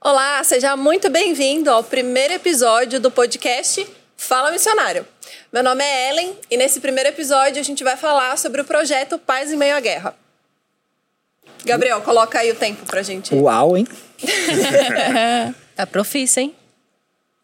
[0.00, 5.06] Olá, seja muito bem-vindo ao primeiro episódio do podcast Fala Missionário.
[5.52, 9.18] Meu nome é Ellen e nesse primeiro episódio a gente vai falar sobre o projeto
[9.18, 10.16] Paz em Meio à Guerra.
[11.64, 13.34] Gabriel, coloca aí o tempo pra gente.
[13.34, 13.86] Uau, hein?
[15.76, 16.54] tá profício, hein?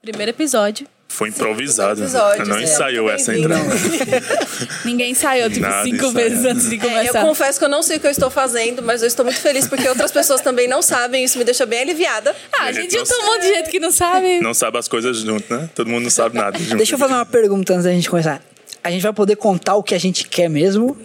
[0.01, 0.89] Primeiro episódio.
[1.09, 2.01] Foi improvisado.
[2.03, 2.09] né?
[2.47, 2.65] Não sim.
[2.65, 3.63] ensaiou essa entrada.
[4.85, 6.13] Ninguém ensaiou, tipo, Nada cinco ensaiado.
[6.15, 7.21] vezes antes de É, eu começar.
[7.23, 9.67] confesso que eu não sei o que eu estou fazendo, mas eu estou muito feliz
[9.67, 11.25] porque outras pessoas também não sabem.
[11.25, 12.35] Isso me deixa bem aliviada.
[12.59, 14.41] ah, a gente juntou um monte de gente que não sabe.
[14.41, 15.71] Não sabe as coisas junto, né?
[15.75, 16.77] Todo mundo não sabe nada junto.
[16.77, 18.43] Deixa eu fazer uma pergunta antes da gente começar.
[18.85, 20.97] A gente vai poder contar o que a gente quer mesmo?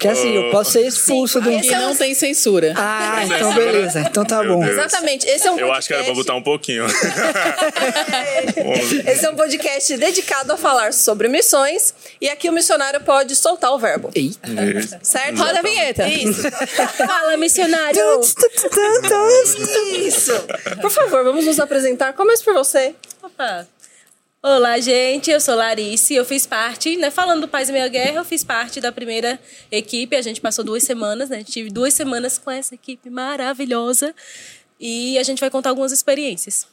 [0.00, 1.50] Porque assim, eu posso ser expulso do.
[1.50, 2.72] Sim, Aqui não tem censura.
[2.74, 4.00] Ah, então beleza.
[4.00, 4.60] Então tá Meu bom.
[4.64, 4.78] Deus.
[4.78, 5.26] Exatamente.
[5.28, 6.86] Esse é um Eu acho que era pra podcast- botar um pouquinho.
[9.06, 13.72] Esse é um podcast dedicado a falar sobre missões e aqui o missionário pode soltar
[13.72, 14.10] o verbo.
[14.14, 14.32] Ei.
[15.02, 15.36] Certo?
[15.36, 16.08] Roda a vinheta.
[16.08, 16.50] Isso.
[16.96, 18.20] Fala, missionário!
[20.06, 20.32] Isso.
[20.80, 22.14] Por favor, vamos nos apresentar.
[22.14, 22.94] Começa por você.
[23.22, 23.66] Opa.
[24.42, 25.30] Olá, gente.
[25.30, 26.14] Eu sou Larice.
[26.14, 27.10] Eu fiz parte, né?
[27.10, 29.38] Falando do Paz e Meia Guerra, eu fiz parte da primeira
[29.70, 30.16] equipe.
[30.16, 31.44] A gente passou duas semanas, né?
[31.44, 34.14] Tive duas semanas com essa equipe maravilhosa.
[34.80, 36.66] E a gente vai contar algumas experiências.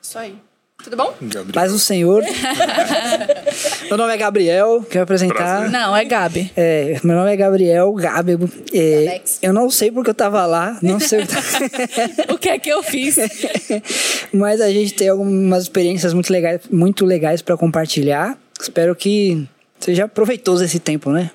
[0.00, 0.38] Isso aí.
[0.86, 1.14] Tudo bom?
[1.20, 1.52] Gabriel.
[1.52, 2.22] Paz do Senhor.
[3.90, 5.34] meu nome é Gabriel, quero apresentar.
[5.34, 5.70] Prazer.
[5.70, 6.52] Não, é Gabi.
[6.56, 8.38] É, meu nome é Gabriel Gabi.
[8.72, 11.22] É, eu não sei porque eu tava lá, não sei.
[11.22, 13.16] o que- O que é que eu fiz?
[14.32, 18.38] Mas a gente tem algumas experiências muito legais, muito legais para compartilhar.
[18.60, 19.44] Espero que
[19.80, 21.32] seja proveitoso esse tempo, né?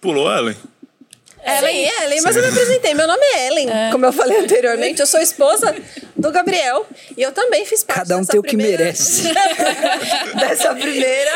[0.00, 0.54] Pulou, Ellen?
[1.44, 2.94] Ellen, Ellen, mas eu me apresentei.
[2.94, 5.00] Meu nome é Ellen, como eu falei anteriormente.
[5.00, 5.74] Eu sou esposa
[6.16, 6.86] do Gabriel
[7.16, 9.22] e eu também fiz parte Cada um dessa tem o que primeira- merece.
[10.38, 11.32] dessa primeira.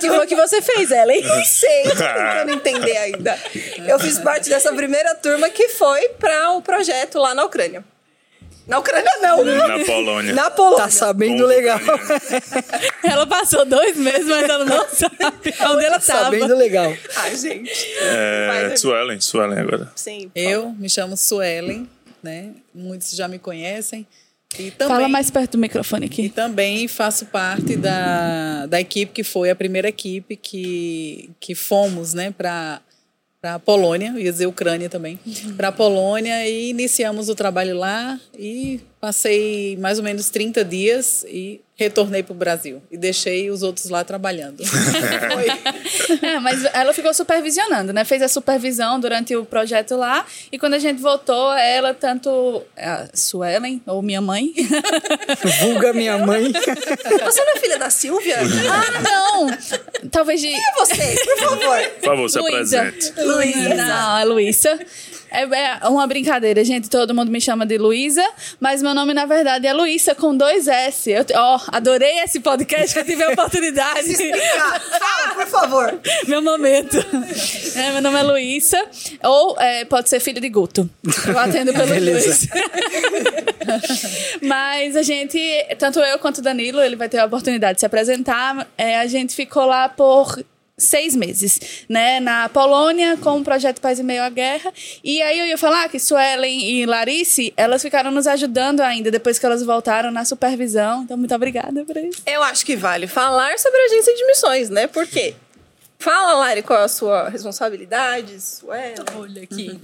[0.00, 1.22] Que o que você fez, Ellen?
[1.22, 3.38] Não sei, tô tentando entender ainda.
[3.86, 7.84] Eu fiz parte dessa primeira turma que foi para o projeto lá na Ucrânia.
[8.66, 9.44] Na Ucrânia, não.
[9.44, 10.32] Na Polônia.
[10.34, 10.78] Na Polônia.
[10.84, 11.78] Tá sabendo Bom, legal.
[13.04, 15.16] Ela passou dois meses, mas ela não sabe
[15.68, 16.24] onde ela Tá tava.
[16.24, 16.92] sabendo legal.
[17.16, 17.70] Ai, gente.
[18.00, 19.92] É, Vai, Suelen, Suelen agora.
[19.94, 20.30] Sim.
[20.34, 21.88] Eu me chamo Suelen,
[22.22, 22.50] né?
[22.74, 24.06] Muitos já me conhecem.
[24.58, 26.28] E também, Fala mais perto do microfone E aqui.
[26.28, 32.30] também faço parte da, da equipe que foi a primeira equipe que, que fomos, né,
[32.30, 32.80] para
[33.44, 35.20] para a Polônia, ia dizer Ucrânia também,
[35.54, 41.26] para a Polônia e iniciamos o trabalho lá e passei mais ou menos 30 dias
[41.28, 44.62] e retornei para o Brasil e deixei os outros lá trabalhando.
[44.64, 46.18] Foi.
[46.28, 48.04] É, mas ela ficou supervisionando, né?
[48.04, 50.24] Fez a supervisão durante o projeto lá.
[50.52, 54.52] E quando a gente voltou, ela, tanto a Suelen, ou minha mãe.
[55.60, 56.52] Vulga minha mãe.
[57.24, 58.36] Você não é filha da Silvia?
[58.40, 60.10] ah, não!
[60.10, 60.54] Talvez de.
[60.54, 61.78] É você, por favor.
[62.00, 62.82] Por favor, se Luísa.
[62.82, 63.20] apresente.
[63.20, 63.74] Luísa.
[63.74, 64.78] Não, é Luísa.
[65.34, 65.42] É,
[65.82, 66.88] é uma brincadeira, gente.
[66.88, 68.24] Todo mundo me chama de Luísa,
[68.60, 71.10] mas meu nome, na verdade, é Luísa com dois S.
[71.10, 74.14] Eu, ó, adorei esse podcast que eu tive a oportunidade.
[74.14, 76.00] Fala, por favor.
[76.28, 76.96] meu momento.
[77.76, 78.80] É, meu nome é Luísa,
[79.24, 80.88] ou é, pode ser filho de Guto.
[81.26, 82.48] Eu atendo Beleza.
[82.48, 82.48] dois.
[84.42, 85.38] Mas a gente,
[85.78, 88.66] tanto eu quanto o Danilo, ele vai ter a oportunidade de se apresentar.
[88.78, 90.38] é, a gente ficou lá por
[90.76, 94.72] seis meses, né, na Polônia com o projeto Paz e Meio à Guerra.
[95.02, 99.38] E aí eu ia falar que Suelen e Larice, elas ficaram nos ajudando ainda depois
[99.38, 101.02] que elas voltaram na supervisão.
[101.04, 102.22] Então muito obrigada por isso.
[102.26, 104.86] Eu acho que vale falar sobre a agência de missões, né?
[104.86, 105.34] Por quê?
[105.98, 108.38] Fala, Lari, qual é a sua responsabilidade?
[108.40, 109.04] Suela.
[109.16, 109.80] Olha aqui.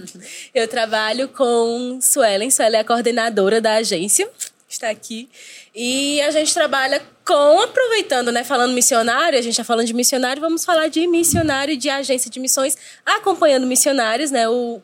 [0.53, 2.51] Eu trabalho com Suelen.
[2.51, 4.29] Suelen é a coordenadora da agência.
[4.69, 5.29] Está aqui.
[5.73, 8.43] E a gente trabalha com, aproveitando, né?
[8.43, 12.39] Falando missionário, a gente está falando de missionário, vamos falar de missionário de agência de
[12.39, 14.49] missões, acompanhando missionários, né?
[14.49, 14.81] O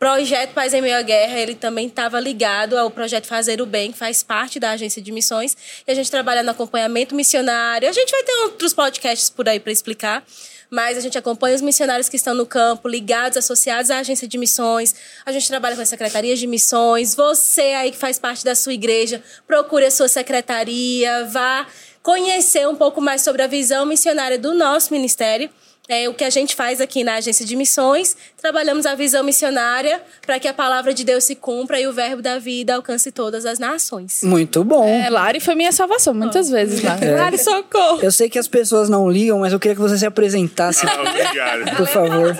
[0.00, 3.92] projeto Paz em Meio à Guerra, ele também estava ligado ao projeto Fazer o Bem,
[3.92, 5.54] que faz parte da agência de missões.
[5.86, 7.86] E a gente trabalha no acompanhamento missionário.
[7.86, 10.24] A gente vai ter outros podcasts por aí para explicar
[10.72, 14.38] mas a gente acompanha os missionários que estão no campo, ligados, associados à agência de
[14.38, 14.94] missões.
[15.26, 17.12] A gente trabalha com as secretarias de missões.
[17.16, 21.66] Você aí que faz parte da sua igreja, procure a sua secretaria, vá
[22.04, 25.50] conhecer um pouco mais sobre a visão missionária do nosso ministério.
[25.88, 28.16] É o que a gente faz aqui na agência de missões.
[28.40, 32.22] Trabalhamos a visão missionária para que a palavra de Deus se cumpra e o verbo
[32.22, 34.20] da vida alcance todas as nações.
[34.22, 34.86] Muito bom.
[34.86, 36.96] É, Lari foi minha salvação muitas vezes lá.
[37.00, 37.16] É.
[37.16, 37.98] Lari, socorro!
[38.02, 41.00] Eu sei que as pessoas não ligam, mas eu queria que você se apresentasse, Ah,
[41.00, 41.76] obrigado.
[41.76, 42.36] por favor.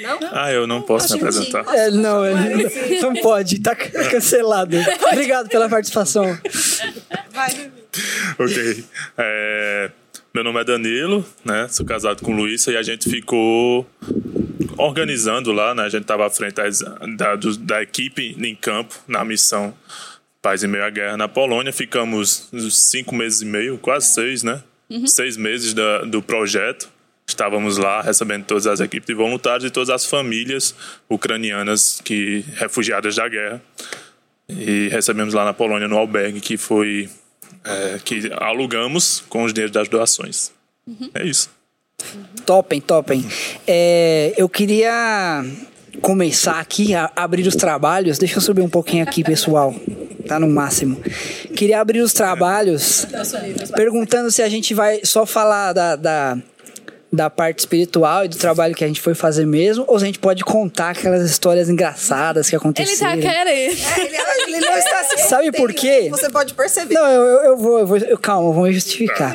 [0.00, 0.18] Não?
[0.32, 1.64] Ah, eu não posso me apresentar.
[1.76, 2.34] É, não, é,
[3.00, 4.76] não pode, tá cancelado.
[5.12, 6.24] Obrigado pela participação.
[7.30, 7.70] Vai.
[8.38, 8.84] ok.
[9.18, 9.90] É,
[10.34, 11.68] Meu nome é Danilo, né?
[11.68, 13.86] Sou casado com Luísa e a gente ficou
[14.78, 15.82] organizando lá, né?
[15.82, 16.54] A gente estava à frente
[17.16, 19.74] da, do- da equipe em campo, na missão
[20.40, 21.72] Paz em Meio à Guerra na Polônia.
[21.72, 24.62] Ficamos cinco meses e meio, quase seis, né?
[25.06, 26.88] Seis meses da- do projeto.
[27.26, 30.74] Estávamos lá recebendo todas as equipes de voluntários e todas as famílias
[31.08, 33.62] ucranianas que refugiadas da guerra.
[34.48, 37.08] E recebemos lá na Polônia, no albergue, que foi.
[37.64, 40.50] É, que alugamos com os dinheiros das doações.
[41.14, 41.50] É isso.
[42.44, 43.24] Topem, topem.
[43.66, 45.44] É, eu queria
[46.00, 48.18] começar aqui a abrir os trabalhos.
[48.18, 49.74] Deixa eu subir um pouquinho aqui, pessoal.
[50.26, 51.00] Tá no máximo.
[51.56, 53.06] Queria abrir os trabalhos
[53.74, 56.38] perguntando se a gente vai só falar da, da,
[57.12, 60.06] da parte espiritual e do trabalho que a gente foi fazer mesmo, ou se a
[60.06, 63.10] gente pode contar aquelas histórias engraçadas que Ele aconteceram.
[63.12, 63.48] tá querendo.
[63.48, 64.16] Ele,
[64.56, 66.08] ele não está se Sabe por quê?
[66.10, 66.94] Você pode perceber.
[66.94, 67.96] Não, eu, eu, eu vou, eu vou.
[67.98, 69.34] eu- calma, eu vou me justificar.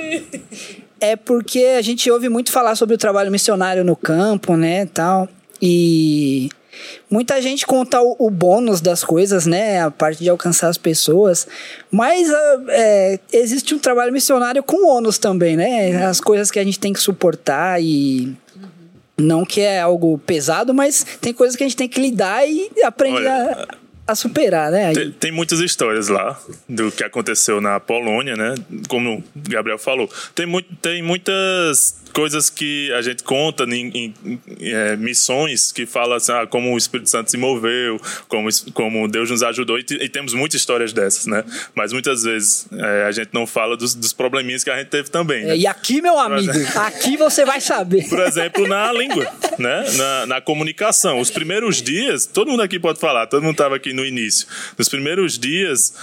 [1.00, 5.29] É porque a gente ouve muito falar sobre o trabalho missionário no campo, né, tal.
[5.62, 6.50] E
[7.09, 11.47] muita gente conta o, o bônus das coisas, né, a parte de alcançar as pessoas.
[11.91, 16.06] Mas ah, é, existe um trabalho missionário com ônus também, né?
[16.06, 18.35] As coisas que a gente tem que suportar e
[19.18, 22.69] não que é algo pesado, mas tem coisas que a gente tem que lidar e
[22.83, 23.75] aprender Olha, a,
[24.07, 24.94] a superar, né?
[24.94, 28.56] Tem, tem muitas histórias lá do que aconteceu na Polônia, né?
[28.88, 30.09] Como o Gabriel falou.
[30.33, 34.39] Tem, muito, tem muitas coisas que a gente conta em, em- em,
[34.74, 39.30] é, missões que fala assim, ah, como o Espírito Santo se moveu, como, como Deus
[39.30, 41.44] nos ajudou, e, e temos muitas histórias dessas, né?
[41.75, 45.10] Mas muitas vezes é, a gente não fala dos, dos probleminhas que a gente teve
[45.10, 45.45] também.
[45.45, 45.51] né?
[45.51, 48.07] É, e aqui, meu amigo, aqui você vai saber.
[48.10, 49.27] Por exemplo, na língua,
[49.60, 49.86] né?
[49.98, 51.19] Na, na comunicação.
[51.19, 54.47] Os primeiros dias, todo mundo aqui pode falar, todo mundo estava aqui no início.
[54.77, 55.94] Nos primeiros dias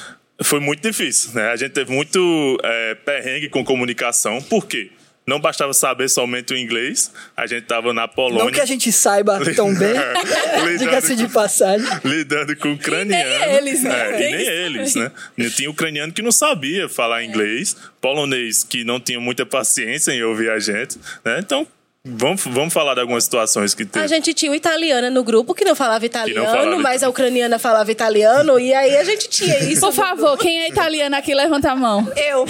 [0.42, 1.48] foi muito difícil, né?
[1.50, 4.42] A gente teve muito é, perrengue com comunicação.
[4.42, 4.90] Por quê?
[5.26, 8.44] Não bastava saber somente o inglês, a gente estava na Polônia.
[8.44, 11.86] Não que a gente saiba tão bem, Lidando diga-se de com- passagem.
[12.04, 13.30] lidando com ucraniano.
[13.40, 14.10] nem eles, né?
[14.10, 15.10] É, e nem eles, né?
[15.38, 20.22] E Tinha ucraniano que não sabia falar inglês, polonês que não tinha muita paciência em
[20.22, 21.38] ouvir a gente, né?
[21.38, 21.66] Então,
[22.06, 24.04] vamos, vamos falar de algumas situações que teve.
[24.04, 27.58] A gente tinha uma italiana no grupo que não falava italiano, falava mas a ucraniana
[27.58, 29.80] falava italiano, e aí a gente tinha isso.
[29.80, 32.06] Por favor, quem é italiano aqui, levanta a mão.
[32.16, 32.44] Eu.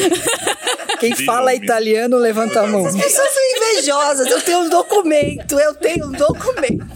[0.99, 1.65] Quem De fala nome.
[1.65, 2.87] italiano, levanta a mão.
[2.87, 4.27] As pessoas são invejosas.
[4.27, 5.59] Eu tenho um documento.
[5.59, 6.87] Eu tenho um documento.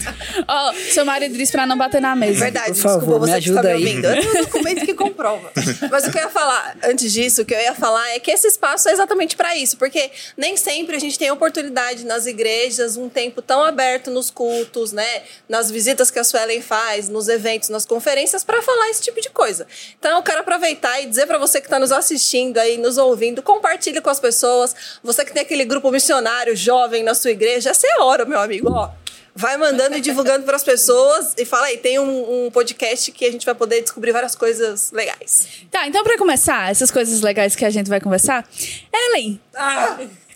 [0.47, 2.39] Ó, seu marido disse pra não bater na mesa.
[2.39, 3.85] Verdade, Por favor, desculpa me você que está ajuda me aí.
[3.85, 4.05] ouvindo.
[4.07, 5.51] Eu tenho um documento que comprova.
[5.91, 8.31] Mas o que eu ia falar, antes disso, o que eu ia falar é que
[8.31, 9.77] esse espaço é exatamente para isso.
[9.77, 12.48] Porque nem sempre a gente tem oportunidade nas igrejas,
[12.97, 15.23] um tempo tão aberto nos cultos, né?
[15.47, 19.29] Nas visitas que a Suelen faz, nos eventos, nas conferências, para falar esse tipo de
[19.29, 19.67] coisa.
[19.97, 23.41] Então eu quero aproveitar e dizer para você que está nos assistindo aí, nos ouvindo,
[23.41, 24.75] compartilhe com as pessoas.
[25.03, 28.39] Você que tem aquele grupo missionário jovem na sua igreja, essa é a hora, meu
[28.39, 28.69] amigo.
[28.71, 28.89] Ó,
[29.35, 33.23] Vai mandando e divulgando para as pessoas e fala aí, tem um, um podcast que
[33.25, 35.47] a gente vai poder descobrir várias coisas legais.
[35.71, 38.45] Tá, então pra começar, essas coisas legais que a gente vai conversar,
[38.93, 39.39] Ellen,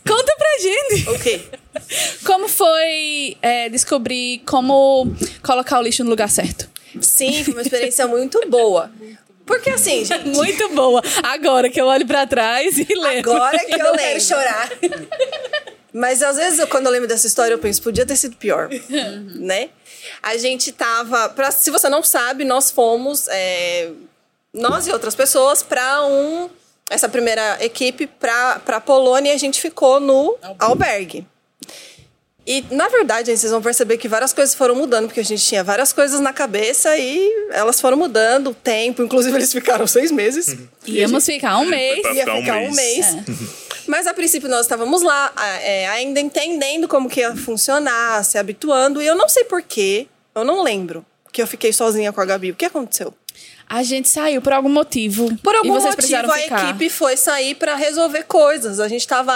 [0.08, 1.42] conta pra gente O quê?
[2.26, 6.70] como foi é, descobrir como colocar o lixo no lugar certo.
[7.02, 8.92] Sim, foi uma experiência muito boa.
[9.46, 11.02] Porque assim, gente, Muito boa.
[11.24, 13.34] Agora que eu olho pra trás e lembro.
[13.34, 14.22] agora que eu não lembro.
[14.22, 14.72] chorar.
[15.92, 18.68] Mas às vezes, eu, quando eu lembro dessa história, eu penso, podia ter sido pior,
[19.36, 19.70] né?
[20.24, 21.30] A gente tava...
[21.30, 23.92] Pra, se você não sabe, nós fomos, é,
[24.54, 26.50] nós e outras pessoas, para um...
[26.90, 31.26] Essa primeira equipe para a Polônia e a gente ficou no albergue.
[32.46, 35.44] E, na verdade, gente, vocês vão perceber que várias coisas foram mudando, porque a gente
[35.46, 39.02] tinha várias coisas na cabeça e elas foram mudando, o tempo.
[39.02, 40.58] Inclusive, eles ficaram seis meses.
[40.86, 42.04] Íamos ficar um mês.
[42.04, 43.14] Ia ficar um ficar um mês.
[43.14, 43.26] mês.
[43.88, 49.02] Mas, a princípio, nós estávamos lá, é, ainda entendendo como que ia funcionar, se habituando.
[49.02, 52.52] E eu não sei porquê, eu não lembro que eu fiquei sozinha com a Gabi.
[52.52, 53.14] O que aconteceu?
[53.76, 55.36] A gente saiu por algum motivo.
[55.38, 56.70] Por algum e vocês motivo, a ficar.
[56.70, 58.80] equipe foi sair para resolver coisas.
[58.80, 59.34] A gente estava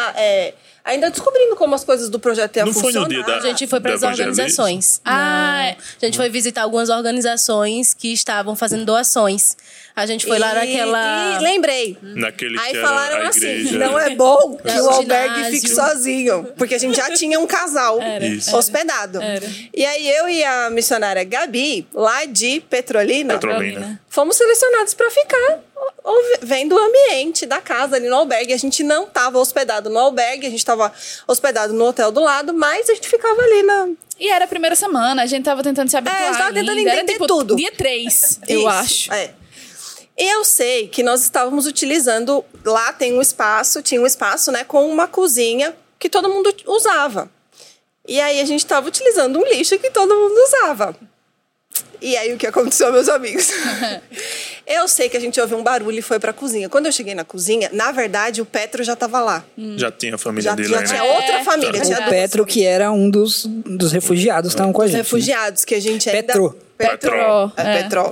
[0.86, 3.08] ainda descobrindo como as coisas do projeto iam foi funcionar.
[3.08, 5.01] no dia da- A gente foi para as organizações.
[5.03, 5.84] Ah, Não.
[6.01, 9.58] A gente foi visitar algumas organizações que estavam fazendo doações.
[9.98, 11.39] A gente foi lá E- naquela.
[11.39, 11.98] E lembrei.
[12.04, 13.80] Naquele Aí que era falaram a assim: igreja.
[13.80, 16.54] não é bom que Era o albergue fique sozinho.
[16.56, 18.56] Porque a gente já tinha um casal Isso.
[18.56, 19.20] hospedado.
[19.74, 24.00] E aí eu e a missionária Gabi, lá de Petrolina, Petrolina.
[24.08, 25.60] fomos selecionados para ficar
[26.42, 28.54] vendo o ambiente da casa ali no albergue.
[28.54, 30.94] A gente não estava hospedado no albergue, a gente estava
[31.27, 33.89] hospedado no hotel do lado, mas a gente ficava ali na.
[34.20, 36.20] E era a primeira semana, a gente tava tentando se habituar.
[36.22, 36.60] É, a gente tava ainda.
[36.62, 37.56] tentando Era, entender tipo, tudo.
[37.56, 39.12] Dia 3, eu acho.
[39.13, 39.32] É.
[40.18, 42.44] E eu sei que nós estávamos utilizando.
[42.66, 47.30] Lá tem um espaço, tinha um espaço, né, com uma cozinha que todo mundo usava.
[48.08, 50.96] E aí a gente estava utilizando um lixo que todo mundo usava.
[52.02, 53.50] E aí o que aconteceu, meus amigos?
[54.66, 56.70] eu sei que a gente ouviu um barulho e foi pra cozinha.
[56.70, 59.44] Quando eu cheguei na cozinha, na verdade, o Petro já tava lá.
[59.76, 60.90] Já tinha a família Já, dele já ainda.
[60.90, 61.44] tinha outra É.
[61.44, 61.82] família.
[61.82, 64.94] tinha O Petro, que era um dos, dos refugiados, estavam com a gente.
[64.94, 65.00] né?
[65.00, 66.24] refugiados, que a gente ainda...
[66.34, 66.58] Petro.
[66.78, 67.12] Petro.
[67.12, 67.52] Petro.
[67.58, 67.84] É, É.
[67.84, 68.12] Petrol.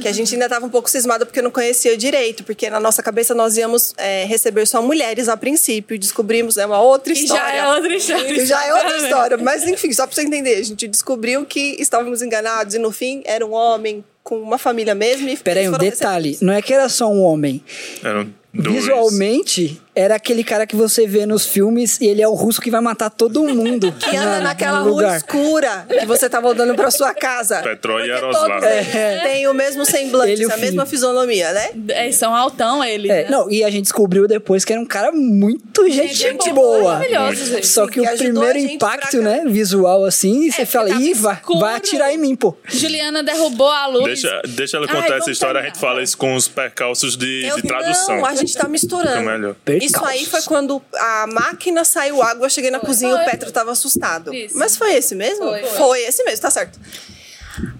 [0.00, 2.42] Que a gente ainda estava um pouco cismada porque não conhecia direito.
[2.44, 5.94] Porque na nossa cabeça nós íamos é, receber só mulheres a princípio.
[5.94, 7.42] E descobrimos, é uma outra Que história.
[7.42, 8.46] já é outra história.
[8.46, 9.36] Já é outra história.
[9.38, 10.56] Mas enfim, só pra você entender.
[10.56, 12.74] A gente descobriu que estávamos enganados.
[12.74, 15.28] E no fim, era um homem com uma família mesmo.
[15.28, 16.30] E Peraí, um detalhe.
[16.30, 16.40] recebidos.
[16.42, 17.62] Não é que era só um homem.
[18.02, 18.76] Eram dois.
[18.76, 22.70] Visualmente, era aquele cara que você vê nos filmes e ele é o russo que
[22.70, 23.92] vai matar todo mundo.
[24.10, 25.16] Que anda na- naquela rua lugar.
[25.16, 27.60] escura que você tá voltando pra sua casa.
[27.62, 31.70] Petrol e todos eles têm o mesmo semblante, Ele o a mesma fisionomia, né?
[31.88, 33.10] É, são altão eles.
[33.10, 33.30] É, né?
[33.30, 36.78] não, e a gente descobriu depois que era um cara muito gente, gente boa.
[36.80, 37.66] boa, maravilhoso, gente.
[37.66, 41.60] Só que Que o a primeiro impacto, né, visual assim, você fala, ih, vai, escuro."
[41.60, 42.56] vai atirar em mim, pô.
[42.68, 44.04] Juliana derrubou a luz.
[44.04, 45.74] Deixa, deixa ela Ai, contar essa vamos história, a terminar.
[45.74, 48.16] gente fala isso com os percalços de, Eu- de tradução.
[48.16, 49.08] Não, a gente tá misturando.
[49.18, 49.54] Fica melhor.
[49.80, 53.26] Isso aí foi quando a máquina saiu água, eu cheguei na cozinha e o Foi.
[53.26, 54.32] Petro tava assustado.
[54.34, 54.56] Isso.
[54.56, 55.46] Mas foi esse mesmo?
[55.76, 56.02] Foi.
[56.02, 56.78] esse mesmo, tá certo.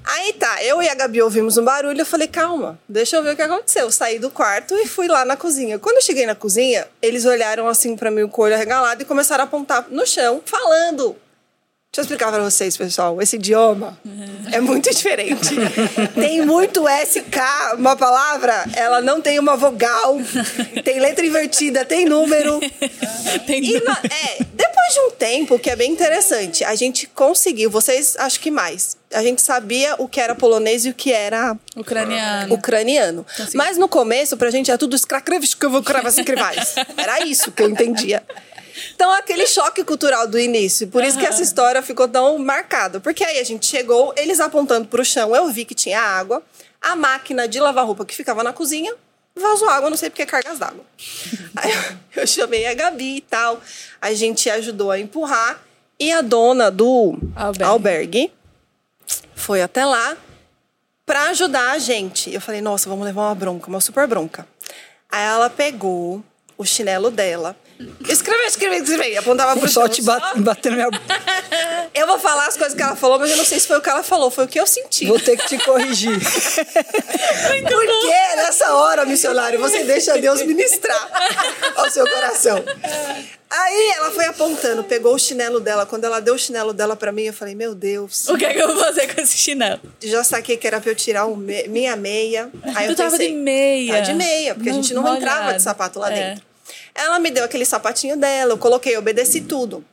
[0.05, 3.33] Aí tá, eu e a Gabi ouvimos um barulho, eu falei, calma, deixa eu ver
[3.33, 3.85] o que aconteceu.
[3.85, 5.79] Eu saí do quarto e fui lá na cozinha.
[5.79, 9.05] Quando eu cheguei na cozinha, eles olharam assim pra mim com o olho arregalado e
[9.05, 11.17] começaram a apontar no chão, falando.
[11.93, 13.21] Deixa eu explicar pra vocês, pessoal.
[13.21, 13.99] Esse idioma
[14.53, 15.49] é muito diferente.
[16.15, 20.17] tem muito SK, uma palavra, ela não tem uma vogal,
[20.85, 22.61] tem letra invertida, tem número.
[23.45, 27.69] Tem E na- é, depois de um tempo, que é bem interessante, a gente conseguiu,
[27.69, 28.97] vocês acho que mais.
[29.13, 32.55] A gente sabia o que era polonês e o que era Ucraniano.
[32.55, 33.27] ucraniano.
[33.53, 35.27] Mas no começo, pra gente, era tudo escravos,
[36.97, 38.23] Era isso que eu entendia.
[38.95, 40.89] Então, aquele choque cultural do início.
[40.89, 43.01] Por isso que essa história ficou tão marcada.
[43.01, 46.43] Porque aí a gente chegou, eles apontando pro chão, eu vi que tinha água.
[46.81, 48.95] A máquina de lavar roupa que ficava na cozinha
[49.41, 50.85] vazou água, não sei porque cargas d'água.
[51.57, 51.73] Aí
[52.17, 53.61] eu, chamei a Gabi e tal.
[54.01, 55.63] A gente ajudou a empurrar.
[55.99, 57.63] E a dona do Albergue.
[57.63, 58.33] albergue
[59.35, 60.17] foi até lá
[61.05, 62.33] pra ajudar a gente.
[62.33, 64.47] Eu falei, nossa, vamos levar uma bronca, uma super bronca.
[65.11, 66.25] Aí ela pegou
[66.57, 67.55] o chinelo dela.
[68.09, 69.17] Escreve, escreve, escreve.
[69.17, 69.89] Apontava pro Só chão.
[69.89, 70.89] te bat- batendo minha.
[71.95, 73.81] Eu vou falar as coisas que ela falou, mas eu não sei se foi o
[73.81, 75.07] que ela falou, foi o que eu senti.
[75.07, 76.17] Vou ter que te corrigir.
[77.69, 81.09] Porque nessa hora, missionário, você deixa Deus ministrar
[81.77, 82.63] ao seu coração.
[83.51, 85.85] Aí ela foi apontando, pegou o chinelo dela.
[85.85, 88.29] Quando ela deu o chinelo dela pra mim, eu falei, meu Deus.
[88.29, 89.81] O que é que eu vou fazer com esse chinelo?
[90.01, 92.49] Já saquei que era pra eu tirar o me- minha meia.
[92.77, 93.95] Aí Tu eu tava pensei, de meia.
[93.95, 95.21] Tá de meia, porque a gente não Molhado.
[95.21, 96.15] entrava de sapato lá É.
[96.31, 96.50] dentro.
[97.03, 99.85] Ela me deu aquele sapatinho dela, eu coloquei, eu obedeci tudo.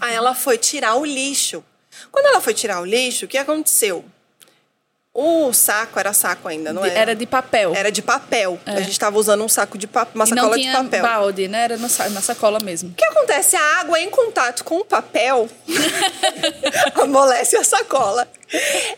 [0.00, 1.64] Aí ela foi tirar o lixo.
[2.10, 4.04] Quando ela foi tirar o lixo, o que aconteceu?
[5.16, 6.98] O saco era saco ainda, não era?
[6.98, 7.72] Era de papel.
[7.76, 8.58] Era de papel.
[8.66, 11.02] A gente tava usando um saco de papel, uma e não sacola de tinha papel.
[11.02, 11.62] balde, né?
[11.64, 12.90] Era no sa- na sacola mesmo.
[12.90, 13.54] O que acontece?
[13.54, 15.48] A água em contato com o papel
[17.00, 18.28] amolece a sacola.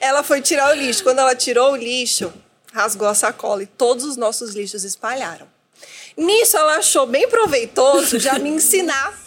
[0.01, 1.03] Ela foi tirar o lixo.
[1.03, 2.33] Quando ela tirou o lixo,
[2.73, 5.47] rasgou a sacola e todos os nossos lixos espalharam.
[6.17, 9.27] Nisso, ela achou bem proveitoso já me ensinar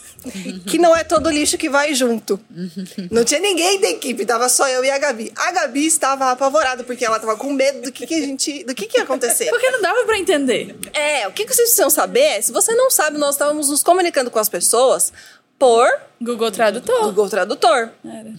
[0.68, 2.40] que não é todo lixo que vai junto.
[3.10, 5.32] Não tinha ninguém da equipe, tava só eu e a Gabi.
[5.36, 8.76] A Gabi estava apavorada porque ela estava com medo do que, que a gente, do
[8.76, 9.50] que, que ia acontecer.
[9.50, 10.76] Porque não dava pra entender.
[10.94, 13.84] É, o que que vocês precisam saber é, se você não sabe, nós estávamos nos
[13.84, 15.14] comunicando com as pessoas
[15.58, 15.88] por
[16.22, 17.06] Google Tradutor.
[17.06, 17.90] Google Tradutor.
[18.04, 18.34] Era.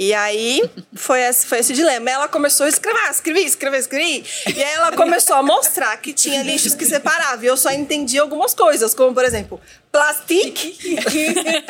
[0.00, 0.62] E aí,
[0.94, 2.10] foi esse, foi esse dilema.
[2.10, 4.24] Ela começou a escrever, escrever, escrever, escrever.
[4.46, 7.44] E aí ela começou a mostrar que tinha lixos que separavam.
[7.44, 9.60] E eu só entendi algumas coisas, como, por exemplo,
[9.92, 10.54] plastic,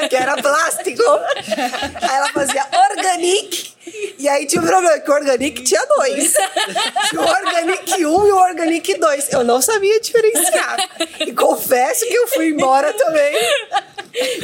[0.08, 1.02] que era plástico.
[2.02, 3.70] Aí ela fazia organic.
[4.18, 6.34] E aí tinha um problema, que o organic tinha dois.
[7.08, 9.32] Tinha o organic 1 e o organic 2.
[9.32, 10.76] Eu não sabia diferenciar.
[11.20, 13.34] E confesso que eu fui embora também.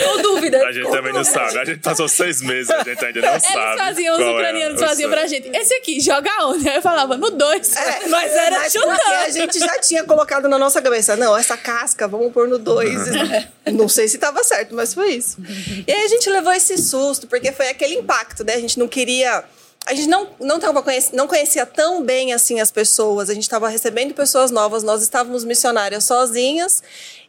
[0.04, 0.66] Com dúvida.
[0.66, 1.58] A gente também não sabe.
[1.58, 3.78] A gente passou seis meses, a gente ainda não Eles sabe.
[3.78, 5.48] faziam, os é ucranianos faziam pra gente.
[5.54, 6.68] Esse aqui, joga onde?
[6.68, 7.76] Aí eu falava, no 2.
[7.76, 9.32] É, mas era mas porque a chutando.
[9.32, 12.92] gente já tinha colocado na nossa cabeça, não, essa casca, vamos pôr no 2.
[13.72, 15.38] Não sei se estava certo, mas foi isso.
[15.86, 18.54] E aí a gente levou esse susto, porque foi aquele impacto, né?
[18.54, 19.44] A gente não queria.
[19.86, 23.44] A gente não, não, tava conhec- não conhecia tão bem assim as pessoas, a gente
[23.44, 26.82] estava recebendo pessoas novas, nós estávamos missionárias sozinhas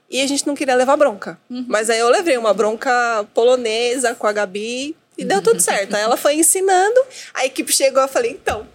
[0.10, 1.40] e a gente não queria levar bronca.
[1.50, 5.96] Mas aí eu levei uma bronca polonesa com a Gabi e deu tudo certo.
[5.96, 7.00] Aí ela foi ensinando,
[7.34, 8.68] a equipe chegou e eu falei, então,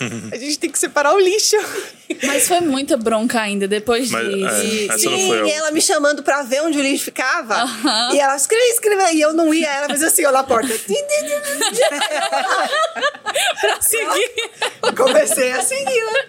[0.32, 1.56] A gente tem que separar o lixo.
[2.24, 4.92] Mas foi muita bronca ainda depois Mas, disso.
[4.92, 7.64] é, Sim, e ela me chamando pra ver onde o lixo ficava.
[8.12, 9.12] E ela escreve, escreve.
[9.14, 10.68] E eu não ia, ela fazia assim, ó, na porta.
[13.60, 14.32] pra seguir.
[14.96, 15.84] Comecei a seguir.
[16.04, 16.24] né?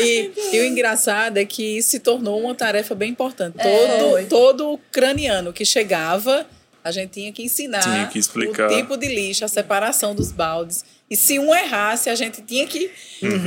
[0.00, 3.56] E, e o engraçado é que isso se tornou uma tarefa bem importante.
[3.58, 3.98] É.
[3.98, 6.46] Todo, todo ucraniano que chegava,
[6.82, 8.70] a gente tinha que ensinar Tinha que explicar.
[8.70, 10.84] o tipo de lixo, a separação dos baldes.
[11.14, 12.90] E se um errasse, a gente tinha que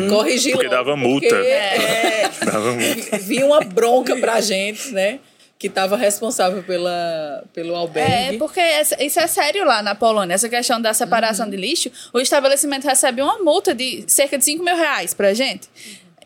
[0.09, 1.27] corrigir Porque logo, dava multa.
[1.27, 3.17] porque, é, Dava muito.
[3.24, 5.19] vinha uma bronca pra gente, né?
[5.59, 8.38] Que estava responsável pela, pelo É, albergue.
[8.38, 11.91] porque essa- isso é sério lá na Polônia, essa questão da separação de lixo.
[12.13, 15.67] O estabelecimento recebe uma multa de cerca de 5 mil reais pra gente.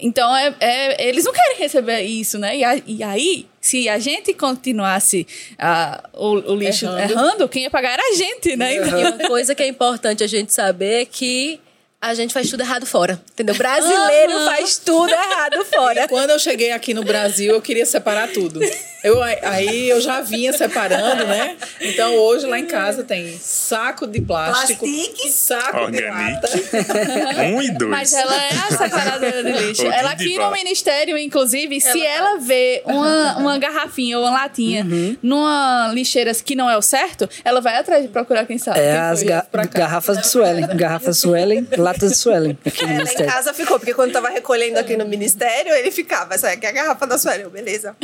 [0.02, 2.58] Então, é, é- eles não querem receber isso, né?
[2.58, 5.28] E, a- e aí, se a gente continuasse
[5.60, 7.12] ah, o, o lixo Errando.
[7.14, 7.50] errando.
[7.50, 8.76] quem ia pagar era a gente, né?
[8.76, 11.60] Então, E uma coisa que é importante a gente saber é que
[12.02, 13.22] a gente faz tudo errado fora.
[13.32, 13.54] Entendeu?
[13.56, 14.46] Brasileiro Aham.
[14.46, 16.08] faz tudo errado fora.
[16.08, 18.60] Quando eu cheguei aqui no Brasil, eu queria separar tudo.
[19.04, 21.56] Eu, aí eu já vinha separando, né?
[21.80, 25.32] Então hoje lá em casa tem saco de plástico, Plastique.
[25.32, 26.48] saco de lata.
[26.48, 27.42] Organic.
[27.56, 27.90] Um e dois.
[27.92, 29.86] Mas ela é a separadora de lixo.
[29.88, 34.86] Ela aqui no ministério, inclusive, se ela vê uma, uma garrafinha ou uma latinha
[35.22, 38.80] numa lixeira que não é o certo, ela vai atrás de procurar quem sabe.
[38.80, 40.68] É Quem as ga- garrafas de Suelen.
[40.76, 42.58] Garrafas Suelen, latas de Suelen.
[42.66, 43.32] Aqui no Ela em Ministério.
[43.32, 46.72] casa ficou, porque quando tava recolhendo aqui no ministério, ele ficava, essa aqui é a
[46.72, 47.44] garrafa da Sueli.
[47.44, 47.96] Eu, beleza,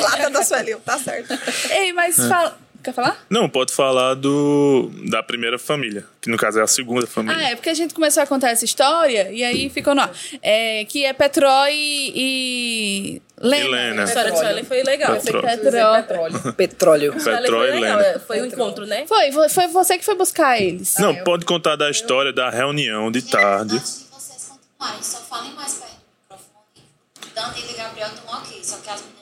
[0.00, 1.38] lata da Sueli, tá certo.
[1.70, 2.58] Ei, mas fala.
[2.82, 3.22] Quer falar?
[3.28, 7.36] Não, pode falar do da primeira família, que no caso é a segunda família.
[7.36, 10.10] Ah, é, porque a gente começou a contar essa história e aí ficou no ar.
[10.40, 13.64] É, que é Petró e, Lena.
[13.66, 14.00] Helena.
[14.00, 15.20] A história de Suelen foi legal.
[15.20, 15.42] Petróleo.
[15.46, 15.92] Petró.
[16.56, 17.12] Petróleo.
[17.12, 17.20] Petróleo.
[17.20, 17.98] Suelen Petróleo foi e legal.
[17.98, 18.08] Lena.
[18.08, 19.04] é, Foi o encontro, né?
[19.06, 20.94] Foi, foi- você que foi buscar eles.
[20.98, 23.76] Não, pode contar da história da reunião de tarde.
[23.76, 26.84] Antes de vocês continuarem, só falem mais perto do microfone.
[27.34, 29.19] Dani e Gabriel estão ok, só que as meninas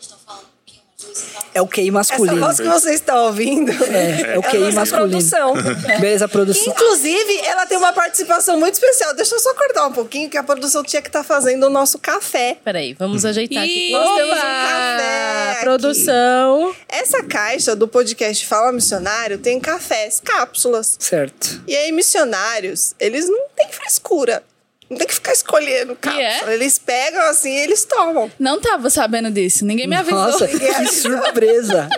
[1.55, 2.39] É o QI Essa masculino.
[2.41, 5.09] voz que você está ouvindo É, é o QI nossa masculino.
[5.11, 5.55] produção.
[6.01, 6.73] Beleza, Que, produção.
[6.73, 9.15] inclusive, ela tem uma participação muito especial.
[9.15, 11.99] Deixa eu só cortar um pouquinho, que a produção tinha que estar fazendo o nosso
[11.99, 12.59] café.
[12.65, 13.91] Peraí, vamos ajeitar aqui.
[13.93, 15.61] Nós temos um café aqui.
[15.63, 16.75] Produção.
[16.89, 20.97] Essa caixa do podcast Fala Missionário tem cafés, cápsulas.
[20.99, 21.63] Certo.
[21.67, 24.43] E aí, missionários, eles não têm frescura.
[24.91, 26.51] Não tem que ficar escolhendo cápsula.
[26.51, 26.55] é?
[26.55, 28.31] Eles pegam assim e eles tomam.
[28.39, 29.65] Não tava sabendo disso.
[29.67, 30.19] Ninguém me avisou.
[30.19, 31.89] Nossa, que surpresa.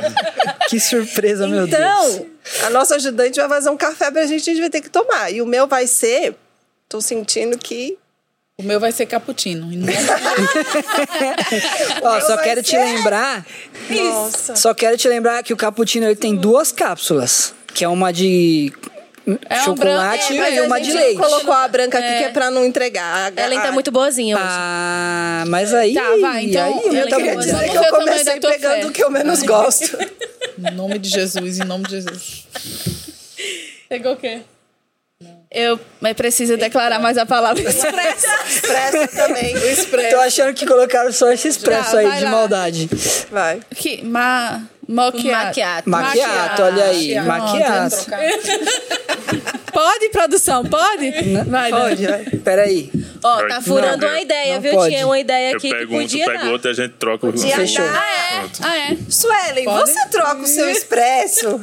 [0.68, 1.81] Que surpresa, meu Deus.
[2.14, 2.26] Então,
[2.66, 5.33] a nossa ajudante vai fazer um café pra gente, a gente vai ter que tomar.
[5.33, 6.35] E o meu vai ser.
[6.88, 7.96] Tô sentindo que.
[8.59, 9.70] O meu vai ser cappuccino.
[12.03, 13.46] Ó, só quero te ser- lembrar.
[13.88, 14.57] Nossa.
[14.57, 18.72] Só quero te lembrar que o cappuccino ele tem duas cápsulas, que é uma de
[19.49, 21.16] É um chocolate branco- é, e mas uma a de gente leite.
[21.19, 23.33] colocou a branca aqui que é pra não entregar.
[23.37, 24.45] A, Ellen tá muito boazinha hoje.
[24.49, 25.95] Ah, mas aí.
[25.95, 29.03] Tá, vai, então, aí eu Ellen, queria Vamos dizer que eu comecei pegando o que
[29.05, 29.99] eu menos gosto.
[30.59, 32.47] Em nome de Jesus, em nome de Jesus.
[33.88, 34.40] Pegou o quê?
[35.51, 38.29] Eu mas preciso declarar mais a palavra expressa.
[38.47, 39.53] Expressa também.
[39.55, 40.11] O expresso.
[40.14, 42.31] Tô achando que colocaram só esse expresso Tá, aí de lá.
[42.31, 42.88] maldade.
[43.31, 43.61] Vai.
[43.75, 44.80] que, ma, moqueato.
[44.90, 45.88] Maquiato.
[45.88, 47.14] Maquiato, olha aí.
[47.20, 47.96] Maquiato.
[49.72, 50.64] Pode, produção?
[50.64, 51.11] Pode?
[51.46, 51.83] Vai, Dani.
[51.90, 52.24] Pode, vai.
[52.24, 52.90] Peraí.
[53.22, 54.72] Ó, tá furando Não, uma ideia, viu?
[54.72, 54.92] pode.
[54.92, 56.50] Tinha uma ideia Eu aqui que pego um, tu podia pega dar.
[56.50, 57.85] outro e a gente troca o Podia Fechou.
[57.85, 57.94] dar.
[57.96, 58.44] Ah, é?
[58.62, 58.96] Ah, é?
[59.09, 59.92] Suelen, Pode?
[59.92, 61.61] você troca o seu expresso?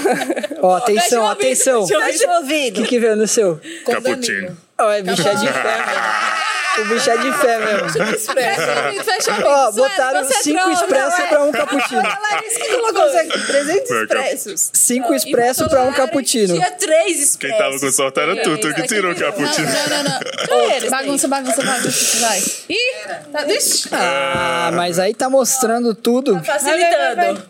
[0.62, 1.80] Ó, atenção, ouvir, atenção.
[1.84, 3.60] deixa eu Deixa eu O que, que veio no seu?
[3.84, 4.56] Cappuccino.
[4.78, 6.59] É bicho é de fé mesmo.
[6.78, 7.90] O bicho é de fé mesmo.
[7.90, 9.48] Fecha o ouvido, fecha o ouvido.
[9.48, 10.82] Ó, Sueli, botaram você cinco trouxe.
[10.84, 12.00] expresso pra um cappuccino.
[12.00, 14.20] A Larissa que colocou você aqui, 300 Foi, cara.
[14.32, 14.70] expressos.
[14.72, 16.54] Cinco expresso pra um cappuccino.
[16.54, 17.36] Tinha três expressos.
[17.36, 19.66] Quem tava com sorte era tu, tu que tirou o Não, cappuccino.
[19.68, 20.90] não, não, não.
[20.90, 22.18] Bagunça, bagunça, bagunça.
[22.20, 22.38] Vai.
[22.68, 23.88] Ih, tá, ixi.
[23.92, 26.34] Ah, mas aí tá mostrando tudo.
[26.34, 27.42] Vai, Facilitando.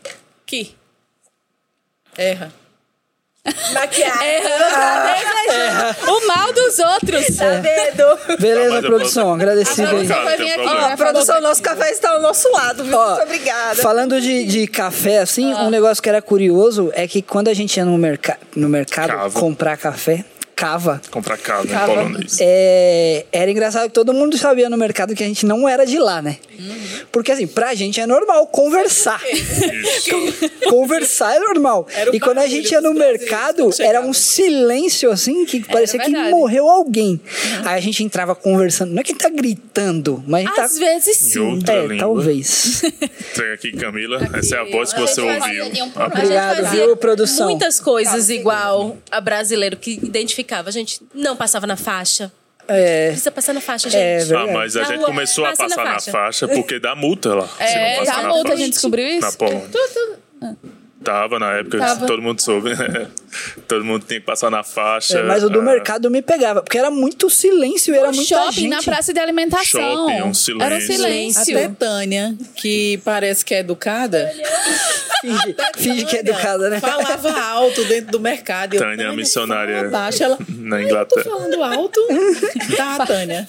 [0.46, 0.74] Aqui.
[2.16, 2.52] Erra.
[3.72, 4.42] Maquiagem.
[6.08, 7.36] O mal dos outros.
[7.36, 8.38] Tá vendo?
[8.38, 9.94] Beleza, Mas eu produção, posso- agradecido aí.
[9.94, 10.62] Produção vai tem vir aqui.
[10.62, 10.80] problema.
[10.86, 12.96] vai Ó, produção, nosso café está ao nosso lado, viu?
[12.96, 13.76] Ó, Muito obrigada.
[13.82, 17.76] Falando de, de café, assim, um negócio que era curioso é que quando a gente
[17.76, 19.30] ia no, merca no mercado Cava.
[19.40, 20.24] comprar café,
[20.60, 21.94] cava, Comprar cava em Cava.
[21.94, 22.36] polonês.
[22.40, 25.98] é, era engraçado que todo mundo sabia no mercado que a gente não era de
[25.98, 26.36] lá, né?
[27.10, 29.20] Porque assim, pra gente é normal conversar.
[30.68, 31.86] conversar é normal.
[32.12, 36.68] E quando a gente ia no mercado, era um silêncio assim, que parecia que morreu
[36.68, 37.20] alguém.
[37.64, 38.92] Aí a gente entrava conversando.
[38.92, 40.64] Não é que tá gritando, mas a gente tá.
[40.64, 41.38] Às vezes Em sim.
[41.40, 41.98] outra É, língua.
[41.98, 42.82] talvez.
[43.34, 44.20] Tem aqui, Camila.
[44.34, 45.64] Essa é a voz que você ouviu.
[46.06, 47.48] Obrigado, viu, produção?
[47.48, 49.96] muitas coisas igual a brasileiro que
[50.58, 52.30] A gente não passava na faixa.
[52.68, 54.32] É, Precisa passar na faixa, É, gente.
[54.32, 54.52] Ah, verdade.
[54.52, 56.10] mas a Na gente rua, começou a passa na passar na faixa.
[56.12, 56.48] faixa.
[56.48, 57.48] porque dá multa lá.
[57.58, 58.56] É, dá na multa, a faixa.
[58.64, 59.38] gente descobriu isso?
[60.40, 60.56] Na.
[61.02, 62.06] Tava na época, Tava.
[62.06, 62.70] todo mundo soube.
[63.66, 65.18] todo mundo tinha que passar na faixa.
[65.18, 68.28] É, mas o do ah, mercado me pegava, porque era muito silêncio, era Um muita
[68.28, 68.68] shopping gente.
[68.70, 69.64] na praça de alimentação.
[69.64, 70.66] Shopping, um silêncio.
[70.66, 71.58] Era um silêncio.
[71.58, 74.30] Até Tânia, que parece que é educada,
[75.20, 76.80] Finge, finge que é educada, né?
[76.80, 78.74] falava alto dentro do mercado.
[78.74, 80.24] E eu, Tânia, missionária fala baixo.
[80.24, 82.00] Ela, na "Ai, Inglaterra." Eu tô falando alto.
[82.74, 83.46] tá, Tânia.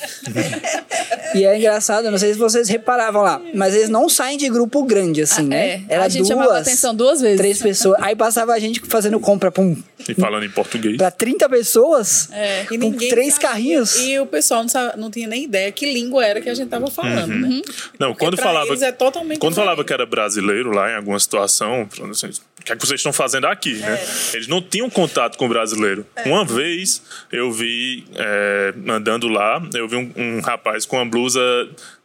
[1.33, 4.83] E é engraçado, não sei se vocês reparavam lá, mas eles não saem de grupo
[4.83, 5.83] grande, assim, né?
[5.87, 7.40] É, a gente duas, chamava atenção duas vezes.
[7.41, 7.97] Três pessoas.
[8.01, 9.75] Aí passava a gente fazendo compra pum,
[10.07, 10.97] E falando em português.
[10.97, 12.65] pra 30 pessoas, É.
[12.71, 13.49] E com três sabia.
[13.49, 13.95] carrinhos.
[13.99, 16.69] E o pessoal não, sa- não tinha nem ideia que língua era que a gente
[16.69, 17.39] tava falando, Uhum.
[17.57, 17.61] né?
[17.99, 18.67] Não, Porque quando pra falava.
[18.67, 22.63] eles é totalmente quando falava que era brasileiro lá em alguma situação, falando assim, o
[22.63, 23.99] que é que vocês estão fazendo aqui, né?
[24.33, 26.05] Eles não tinham contato com o brasileiro.
[26.25, 27.01] Uma vez
[27.31, 31.41] eu vi, é, andando lá, eu vi um, um rapaz com uma blusa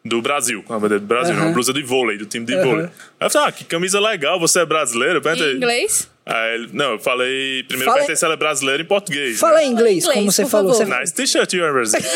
[0.09, 1.47] do Brasil, com a bandeira do Brasil, Aham.
[1.47, 2.87] uma blusa de vôlei, do time de vôlei.
[2.87, 5.21] Aí eu falei, ah, que camisa legal, você é brasileiro?
[5.21, 5.53] Perguntei.
[5.53, 6.11] Em inglês?
[6.25, 9.39] Aí não, eu falei, primeiro Fala- perguntei se ela é brasileira em português.
[9.39, 9.65] Fala né?
[9.65, 10.73] em inglês, Inglês, como você por falou.
[10.75, 10.87] favor.
[10.93, 11.01] Você...
[11.01, 12.01] Nice t-shirt you are Brazil.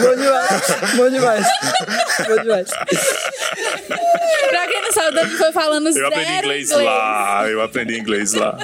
[0.00, 1.46] Bom demais, bom demais.
[2.28, 2.68] Bom demais.
[4.48, 7.98] Pra quem não sabe, o Dani foi falando Eu zero aprendi inglês, lá, eu aprendi
[7.98, 8.56] inglês lá.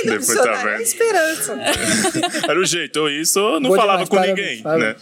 [0.00, 0.68] Tá Vendo, Depois tá missionário?
[0.68, 0.82] É vendo.
[0.82, 1.58] esperança.
[2.48, 4.96] Era o jeito, ou isso, ou não Bom falava demais, com ninguém, né?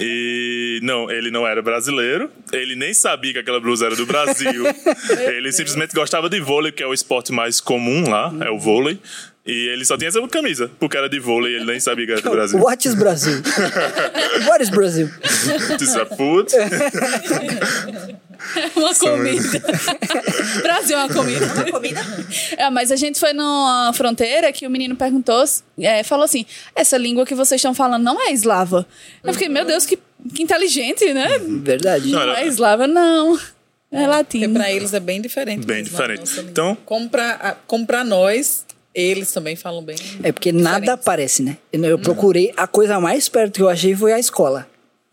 [0.00, 4.64] E não, ele não era brasileiro, ele nem sabia que aquela blusa era do Brasil.
[5.34, 8.98] ele simplesmente gostava de vôlei, que é o esporte mais comum lá, é o vôlei.
[9.46, 12.22] E ele só tinha essa camisa, porque era de vôlei, ele nem sabia que era
[12.22, 12.58] do Brasil.
[12.58, 13.42] What is Brasil?
[14.48, 15.10] What is Brasil?
[15.78, 16.50] This is a food.
[18.76, 19.62] uma comida.
[20.62, 21.44] Brasil é uma comida.
[21.46, 22.00] Uma comida?
[22.56, 25.44] É, mas a gente foi numa fronteira que o menino perguntou,
[25.78, 28.86] é, falou assim: essa língua que vocês estão falando não é eslava.
[29.22, 29.98] Eu fiquei, meu Deus, que,
[30.34, 31.38] que inteligente, né?
[31.62, 32.10] Verdade.
[32.10, 33.36] Não, Não é eslava, não.
[33.36, 33.40] É
[33.98, 34.54] Porque latino.
[34.54, 35.64] pra eles é bem diferente.
[35.66, 36.40] Bem diferente.
[36.40, 39.96] Então- Como pra, como pra nós, eles também falam bem.
[40.22, 40.90] É porque nada Diferente.
[41.00, 41.56] aparece, né?
[41.72, 44.66] Eu, procurei, a coisa mais perto que eu achei foi a escola.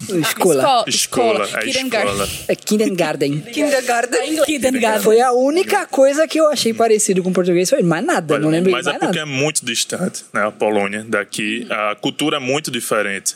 [0.10, 0.84] Escola.
[0.88, 2.12] Escola, é Kindergarten.
[2.12, 2.30] escola.
[2.48, 3.42] É kindergarten.
[3.54, 4.44] Kindergarten.
[4.46, 5.04] Kindergarten.
[5.04, 7.70] Foi a única coisa que eu achei parecido com português.
[7.70, 9.32] Foi mais nada, não lembro Mas mais é porque nada.
[9.32, 10.44] é muito distante, né?
[10.46, 13.36] A Polônia daqui, a cultura é muito diferente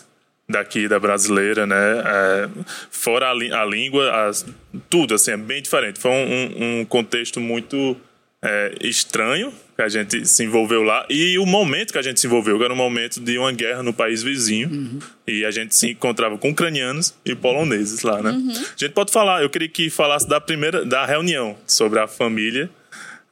[0.49, 1.75] daqui da brasileira, né?
[1.75, 2.49] É,
[2.89, 4.43] fora a, a língua, as-
[4.89, 5.99] tudo assim é bem diferente.
[5.99, 7.95] Foi um, um- um contexto muito
[8.43, 12.27] é, estranho que a gente se envolveu lá e o momento que a gente se
[12.27, 15.91] envolveu, que era um momento de uma guerra no país vizinho e a gente se
[15.91, 18.29] encontrava com ucranianos e poloneses lá, né?
[18.31, 22.69] A gente pode falar, eu queria que falasse da primeira da reunião sobre a família.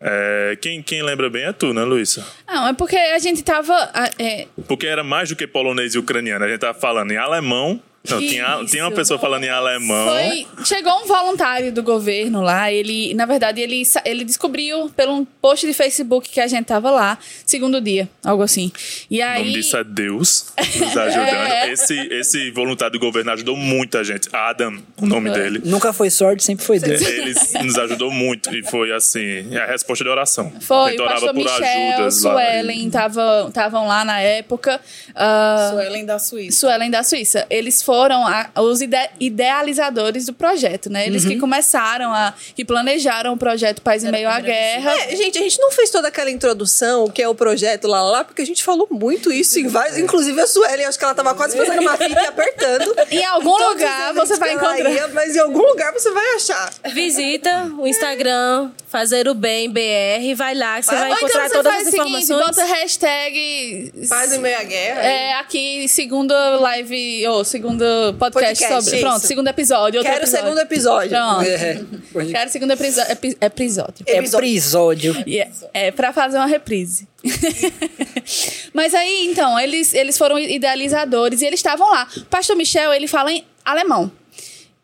[0.05, 2.25] É, quem, quem lembra bem é tu, né, Luísa?
[2.45, 3.73] Não, é porque a gente tava.
[4.19, 6.43] é, Porque era mais do que polonês e ucraniano.
[6.43, 7.81] A gente tava falando em alemão.
[8.09, 10.09] Não, tinha, tinha uma pessoa falando em alemão.
[10.09, 15.65] Foi, chegou um voluntário do governo lá, ele, na verdade, ele, ele descobriu pelo post
[15.65, 18.73] de Facebook que a gente tava lá, segundo dia, algo assim.
[19.09, 19.39] E O aí.
[19.39, 21.29] nome disso é Deus nos ajudando.
[21.29, 21.71] É.
[21.71, 24.27] Esse, esse voluntário do governo ajudou muita gente.
[24.33, 25.33] Adam, o nome É.
[25.33, 25.61] dele.
[25.63, 27.01] Nunca foi sorte, sempre foi Deus.
[27.01, 30.51] Ele nos ajudou muito e foi assim, é a resposta de oração.
[30.59, 32.31] Foi, o orava pastor por Michel, ajudas lá.
[32.33, 34.81] Suelen estavam lá na época.
[35.15, 36.59] ah, Suelen da Suíça.
[36.59, 37.47] Suelen da Suíça.
[37.49, 41.05] Eles foram a- os ide- idealizadores do projeto, né?
[41.05, 42.33] Eles que começaram a.
[42.55, 44.91] que planejaram o projeto Paz em Meio à Guerra.
[45.09, 48.23] É, gente, a gente não fez toda aquela introdução, que é o projeto lá lá,
[48.23, 49.97] porque a gente falou muito isso em vários.
[49.97, 52.93] Inclusive a Sueli, acho que ela tava quase fazendo uma fita e apertando.
[53.11, 54.89] Em algum Todos lugar você vai encontrar.
[54.89, 56.71] ia, mas em algum lugar você vai achar.
[56.93, 61.47] Visita o Instagram, fazer o bem BR, vai lá que você vai Ou então encontrar
[61.49, 62.55] você todas faz as o seguinte, informações.
[62.55, 63.93] bota hashtag.
[64.09, 65.01] Paz em meio à guerra.
[65.01, 67.82] É, aqui, segundo live, ou segundo
[68.19, 68.97] podcast, Podcast, sobre.
[68.97, 69.05] isso.
[69.07, 69.99] Pronto, segundo episódio.
[69.99, 70.45] outro Quero o episódio.
[70.45, 71.09] segundo episódio.
[71.09, 71.41] Pronto.
[71.43, 71.83] É,
[72.31, 74.05] Quero o segundo epi- episódio.
[74.07, 75.23] é episódio.
[75.27, 77.07] E É, é pra fazer uma reprise.
[78.73, 82.07] Mas aí, então, eles, eles foram idealizadores e eles estavam lá.
[82.17, 84.11] O pastor Michel, ele fala em alemão.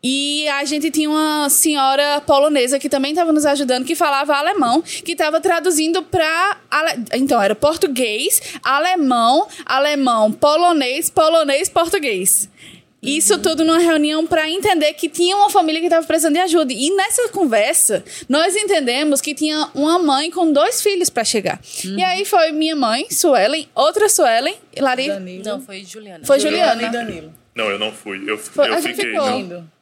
[0.02, 4.80] E a gente tinha uma senhora polonesa que também estava nos ajudando, que falava alemão,
[4.80, 6.56] que estava traduzindo para.
[7.12, 12.48] Então, era português, alemão, alemão, polonês, polonês, português.
[13.02, 16.72] Isso tudo numa reunião para entender que tinha uma família que estava precisando de ajuda.
[16.72, 21.58] E nessa conversa, nós entendemos que tinha uma mãe com dois filhos para chegar.
[21.84, 25.08] E aí foi minha mãe, Suelen, outra Suelen, e Lari.
[25.08, 25.44] Danilo.
[25.44, 26.24] Não, foi Juliana.
[26.26, 26.88] Foi Juliana Juliana.
[26.88, 27.32] e Danilo.
[27.54, 28.22] Não, eu não fui.
[28.30, 29.10] Eu, Foi- eu a gente fiquei.
[29.12, 29.26] ficou.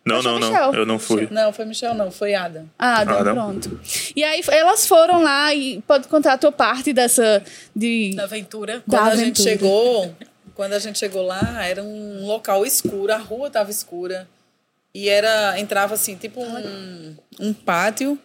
[0.06, 0.74] Não, não, Foi não, não.
[0.74, 1.28] Eu não fui.
[1.30, 2.10] Não, foi Michel, não.
[2.10, 2.64] Foi Adam.
[2.78, 3.34] Ah, Adam.
[3.34, 3.80] pronto.
[4.16, 7.42] E aí elas foram lá e pode contar a tua parte dessa
[7.76, 8.82] de Da aventura.
[8.86, 10.12] da Quando a gente chegou,
[10.58, 14.28] quando a gente chegou lá, era um local escuro, a rua estava escura.
[14.92, 18.18] E era, entrava assim, tipo um, um pátio,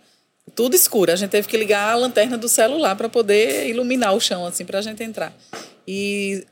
[0.56, 1.12] tudo escuro.
[1.12, 4.65] A gente teve que ligar a lanterna do celular para poder iluminar o chão, assim,
[4.65, 5.32] para a gente entrar.
[5.88, 6.43] E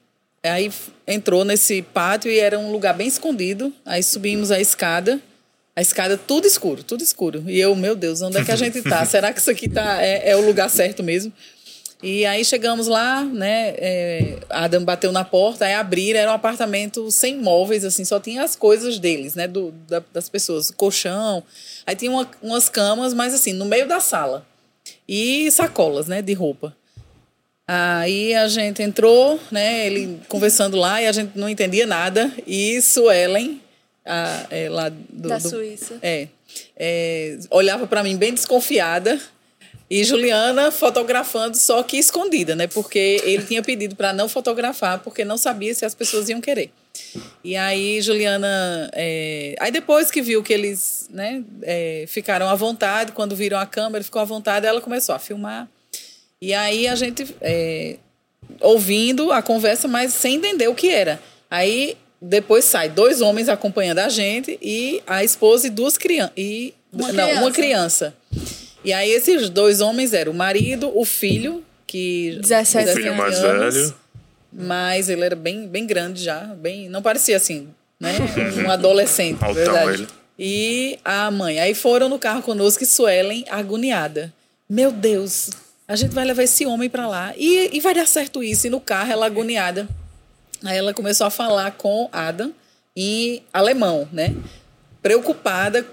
[0.44, 0.72] aí
[1.08, 3.74] entrou nesse pátio e era um lugar bem escondido.
[3.84, 5.20] Aí subimos a escada.
[5.76, 7.44] A escada tudo escuro, tudo escuro.
[7.48, 9.04] E eu, meu Deus, onde é que a gente tá?
[9.10, 11.34] Será que isso aqui tá, é, é o lugar certo mesmo?
[12.04, 13.76] E aí chegamos lá, né?
[13.78, 18.44] É, Adam bateu na porta, aí abriram, era um apartamento sem móveis, assim, só tinha
[18.44, 19.48] as coisas deles, né?
[19.48, 21.44] Do, da- das pessoas, colchão.
[21.86, 24.46] Aí tinha uma- umas camas, mas assim, no meio da sala.
[25.08, 26.22] E sacolas, né?
[26.24, 26.76] De roupa.
[27.68, 29.86] Aí a gente entrou, né?
[29.86, 32.32] Ele conversando lá e a gente não entendia nada.
[32.48, 33.62] E Suelen,
[34.04, 36.00] a, é, lá do, Da do- Suíça.
[36.02, 36.28] é,
[36.76, 39.22] é, olhava para mim bem desconfiada
[39.92, 42.66] e Juliana fotografando só que escondida, né?
[42.66, 46.72] Porque ele tinha pedido para não fotografar porque não sabia se as pessoas iam querer.
[47.44, 53.12] E aí Juliana, é, aí depois que viu que eles, né, é, ficaram à vontade,
[53.12, 55.68] quando viram a câmera, ficou à vontade, ela começou a filmar.
[56.42, 57.98] E aí a gente é,
[58.62, 61.20] ouvindo a conversa, mas sem entender o que era.
[61.50, 66.34] Aí depois sai dois homens acompanhando a gente e a esposa e duas crianças.
[66.38, 68.16] E, Uma não, uma criança.
[68.84, 73.40] E aí esses dois homens eram o marido, o filho, que 17 O filho mais
[73.44, 73.96] anos, velho.
[74.52, 78.16] Mas ele era bem, bem grande já, bem, não parecia assim, né?
[78.66, 79.94] Um adolescente, Altão verdade.
[79.94, 80.08] ele.
[80.38, 81.60] E a mãe.
[81.60, 84.34] Aí foram no carro conosco e Suelen agoniada.
[84.68, 85.52] Meu Deus,
[85.88, 88.68] a gente vai levar esse homem para lá e, e vai dar certo isso.
[88.68, 89.88] E no carro ela agoniada.
[90.64, 92.54] Aí ela começou a falar com Adam
[92.96, 94.36] em alemão, né?
[95.02, 95.86] Preocupada.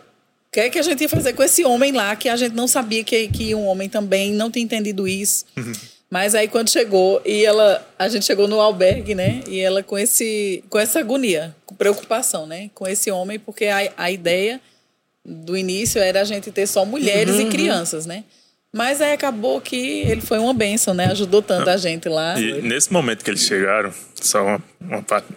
[0.58, 2.52] O que é que a gente ia fazer com esse homem lá, que a gente
[2.52, 5.44] não sabia que, que um homem também não tinha entendido isso.
[6.10, 9.40] Mas aí quando chegou, e ela, a gente chegou no albergue, né?
[9.46, 12.70] E ela com esse com essa agonia, com preocupação, né?
[12.74, 14.60] Com esse homem, porque a, a ideia
[15.24, 18.24] do início era a gente ter só mulheres e crianças, né?
[18.74, 21.06] Mas aí acabou que ele foi uma benção, né?
[21.06, 22.38] Ajudou tanto a gente lá.
[22.40, 25.28] E nesse momento que eles chegaram, só uma, uma parte.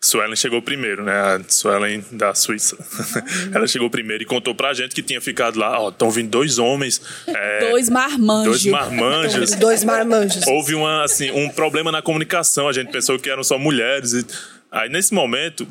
[0.00, 1.12] Suelen chegou primeiro, né?
[1.12, 2.76] A Suelen da Suíça.
[3.54, 5.78] Ela chegou primeiro e contou pra gente que tinha ficado lá.
[5.80, 7.00] Ó, estão vindo dois homens.
[7.26, 8.62] é, Dois marmanjos.
[8.62, 9.50] dois marmanjos.
[9.50, 10.46] Os dois marmanjos.
[10.46, 12.68] Houve uma, assim, um problema na comunicação.
[12.68, 14.12] A gente pensou que eram só mulheres.
[14.12, 14.26] E...
[14.70, 15.66] Aí, nesse momento,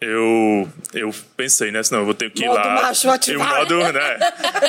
[0.00, 1.82] eu, eu pensei, né?
[1.82, 2.82] Senão eu vou ter que ir Modo lá.
[2.82, 3.58] macho e o ativar.
[3.58, 4.18] modo, né?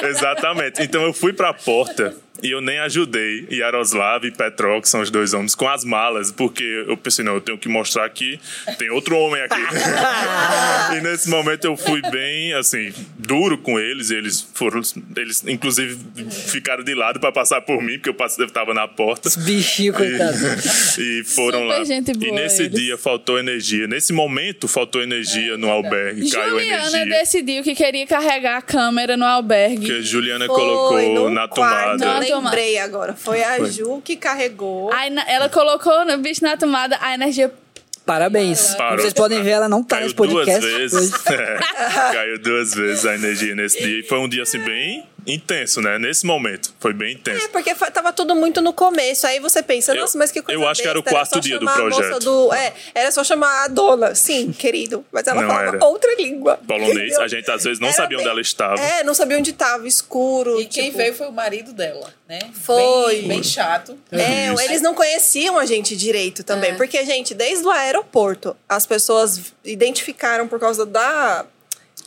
[0.09, 0.81] Exatamente.
[0.83, 5.09] Então eu fui pra porta e eu nem ajudei Yaroslav e Petrol, que são os
[5.09, 8.39] dois homens, com as malas, porque eu pensei, não, eu tenho que mostrar que
[8.77, 9.61] tem outro homem aqui.
[10.97, 14.09] e nesse momento eu fui bem, assim, duro com eles.
[14.09, 14.81] E eles foram,
[15.15, 15.97] eles inclusive
[16.31, 19.29] ficaram de lado pra passar por mim, porque eu passei- tava na porta.
[19.39, 20.37] Bichinho, coitado.
[20.97, 21.83] E, e foram Super lá.
[21.83, 22.79] gente boa e nesse eles.
[22.79, 23.87] dia faltou energia.
[23.87, 26.29] Nesse momento faltou energia no albergue.
[26.29, 27.19] Caiu Juliana energia.
[27.19, 29.85] decidiu que queria carregar a câmera no albergue.
[29.85, 32.30] Que Juliana Foi colocou na quarto, tomada.
[32.31, 33.13] Eu lembrei agora.
[33.13, 34.91] Foi a Ju que carregou.
[34.93, 37.51] Aí na- ela colocou no bicho na tomada, a energia.
[38.05, 38.73] Parabéns.
[38.75, 38.97] Parou.
[38.99, 40.59] Vocês podem ver, ela não tá Caiu nesse podcast.
[40.59, 41.13] duas vezes.
[41.27, 41.59] É,
[42.11, 43.99] caiu duas vezes a energia nesse dia.
[43.99, 45.99] E foi um dia assim bem intenso, né?
[45.99, 46.73] Nesse momento.
[46.79, 47.45] Foi bem intenso.
[47.45, 49.27] É, porque fa- tava tudo muito no começo.
[49.27, 51.33] Aí você pensa, Eu- nossa, mas que coisa eu acho que era o besta, quarto
[51.35, 52.19] só dia do projeto.
[52.19, 54.15] do- é, era só chamar a dona.
[54.15, 55.05] Sim, querido.
[55.11, 55.85] Mas ela Não falava era.
[55.85, 56.59] outra língua.
[56.67, 58.81] Polonês, a gente às vezes não Era sabia onde bem- ela estava.
[58.81, 60.59] É, não sabia onde estava, escuro.
[60.59, 62.39] E quem tipo, veio foi o marido dela, né?
[62.53, 63.17] Foi.
[63.19, 63.97] Bem, bem chato.
[64.11, 64.61] É, Isso.
[64.63, 66.75] eles não conheciam a gente direito também.
[66.75, 71.45] Porque, gente, desde o aeroporto, as pessoas identificaram por causa da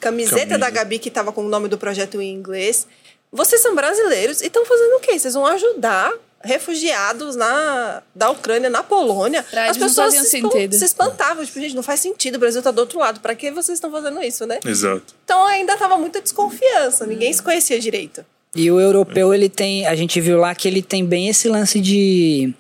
[0.00, 0.59] camiseta Camisa.
[0.59, 2.87] da Gabi que tava com o nome do projeto em inglês.
[3.35, 5.18] Vocês são brasileiros e estão fazendo o quê?
[5.18, 9.42] Vocês vão ajudar refugiados na, da Ucrânia, na Polônia.
[9.42, 10.77] Pra As pessoas se, sentido.
[10.77, 11.44] se espantavam.
[11.44, 12.37] Tipo, gente, não faz sentido.
[12.37, 13.18] O Brasil tá do outro lado.
[13.18, 14.61] Pra que vocês estão fazendo isso, né?
[14.64, 15.14] Exato.
[15.25, 17.05] Então ainda tava muita desconfiança.
[17.07, 18.25] Ninguém se conhecia direito.
[18.55, 19.85] E o europeu, ele tem.
[19.85, 22.55] A gente viu lá que ele tem bem esse lance de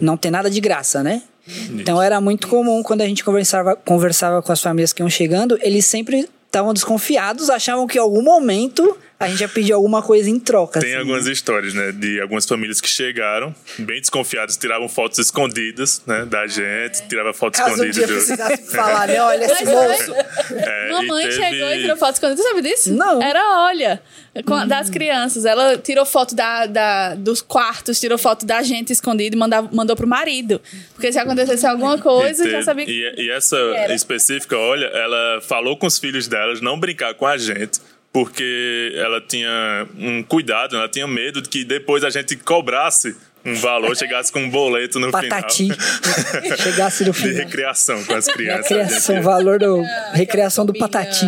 [0.00, 1.22] não ter nada de graça, né?
[1.70, 5.56] Então era muito comum quando a gente conversava, conversava com as famílias que iam chegando,
[5.62, 10.28] eles sempre estavam desconfiados, achavam que em algum momento a gente ia pedir alguma coisa
[10.28, 10.78] em troca.
[10.80, 10.98] Tem assim.
[11.00, 11.90] algumas histórias, né?
[11.92, 16.26] De algumas famílias que chegaram, bem desconfiadas, tiravam fotos escondidas, né?
[16.26, 17.96] Da gente, tirava fotos Caso um escondidas.
[17.96, 19.20] dia do- precisasse falar, né?
[19.22, 20.14] Olha, esse moço.
[20.52, 22.42] É, Mamãe e teve- chegou e tirou foto escondida.
[22.42, 22.92] Tu sabe disso?
[22.94, 23.22] Não.
[23.22, 24.02] Era, olha,
[24.44, 25.44] com- das crianças.
[25.46, 29.96] Ela tirou foto da, da- dos quartos, tirou foto da gente escondida e mandava, mandou
[29.96, 30.60] pro marido.
[30.94, 32.92] Porque se acontecesse alguma coisa, E já sabia que.
[32.92, 33.94] E, e essa era.
[33.94, 37.80] específica, olha, ela falou com os filhos delas não brincar com a gente,
[38.16, 43.54] porque ela tinha um cuidado, ela tinha medo de que depois a gente cobrasse um
[43.56, 45.64] valor, chegasse com um boleto no Patati.
[45.64, 46.56] final.
[46.56, 47.36] Chegasse no De final.
[47.44, 49.04] recreação com as crianças.
[49.04, 49.82] Gente- valor do.
[49.82, 51.26] A Recreação do Robinha, Patati.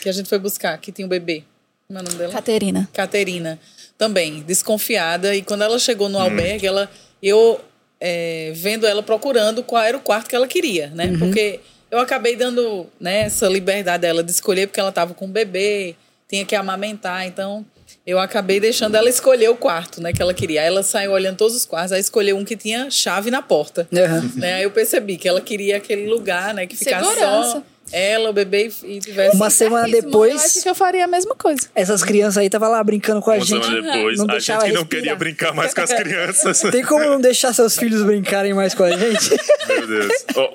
[0.00, 1.44] Que a gente foi buscar, que tinha um bebê.
[1.86, 2.32] Como é o nome dela?
[2.32, 2.88] Caterina.
[2.94, 3.58] Caterina.
[3.98, 5.36] Também, desconfiada.
[5.36, 6.90] E quando ela chegou no albergue, ela,
[7.22, 7.60] eu
[8.00, 11.08] é, vendo ela procurando qual era o quarto que ela queria, né?
[11.08, 11.18] Uhum.
[11.18, 15.30] Porque eu acabei dando né, essa liberdade dela de escolher, porque ela estava com um
[15.30, 15.94] bebê,
[16.32, 17.26] tinha que amamentar.
[17.26, 17.64] Então,
[18.06, 20.62] eu acabei deixando ela escolher o quarto né, que ela queria.
[20.62, 23.86] Aí ela saiu olhando todos os quartos, aí escolheu um que tinha chave na porta.
[23.94, 24.30] Aham.
[24.36, 24.54] Né?
[24.54, 26.66] Aí eu percebi que ela queria aquele lugar, né?
[26.66, 27.62] Que ficasse só Segurança.
[27.92, 29.36] ela, o bebê e tivesse...
[29.36, 31.68] Uma semana Eu acho depois, que eu faria a mesma coisa.
[31.74, 33.66] essas crianças aí estavam lá brincando com a Uma gente.
[33.66, 36.60] semana depois, Não a gente que não queria brincar mais com as crianças.
[36.72, 39.36] Tem como não deixar seus filhos brincarem mais com a gente?
[39.68, 40.12] Meu Deus.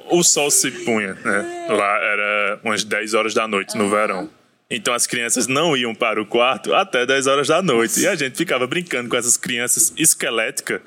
[0.09, 1.67] O, o sol se punha, né?
[1.69, 4.27] Lá era umas 10 horas da noite no verão.
[4.69, 8.01] Então as crianças não iam para o quarto até 10 horas da noite.
[8.01, 10.81] E a gente ficava brincando com essas crianças esqueléticas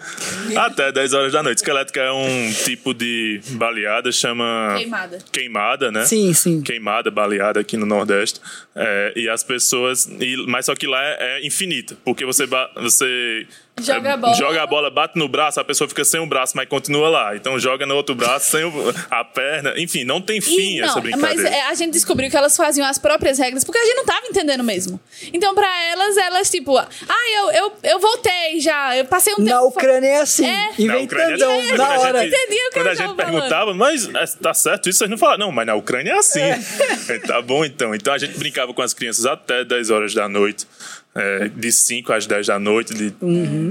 [0.54, 1.58] até 10 horas da noite.
[1.58, 4.74] Esquelética é um tipo de baleada, chama.
[4.76, 5.18] Queimada.
[5.32, 6.04] Queimada, né?
[6.04, 6.60] Sim, sim.
[6.60, 8.38] Queimada, baleada aqui no Nordeste.
[8.76, 10.06] É, e as pessoas.
[10.20, 11.96] e- mas só que lá é, é infinita.
[12.04, 13.46] Porque você, você
[13.82, 14.34] Joga é, a bola.
[14.34, 17.36] joga a bola, bate no braço, a pessoa fica sem o braço, mas continua lá.
[17.36, 19.74] Então joga no outro braço, sem o- a perna.
[19.76, 21.42] Enfim, não tem fim E, essa não, brincadeira.
[21.42, 24.04] mas é, a gente descobriu que elas faziam as próprias regras porque a gente não
[24.04, 25.00] tava entendendo mesmo.
[25.32, 26.88] Então, pra elas, elas, tipo, ah,
[27.36, 29.48] eu, eu, eu voltei já, eu passei um tempo.
[29.50, 30.46] Na Ucrânia é assim.
[30.46, 30.68] É.
[30.84, 32.20] Na Ucrânia, Inventandão, quando na a hora.
[32.22, 35.40] gente, o que quando a gente perguntava, mas é, tá certo isso, vocês não falaram.
[35.46, 36.40] Não, mas na Ucrânia é assim.
[37.26, 37.94] tá bom, então.
[37.94, 40.66] Então a gente brincava com as crianças até 10 horas da noite.
[41.14, 43.10] É, de 5 às 10 da noite, de,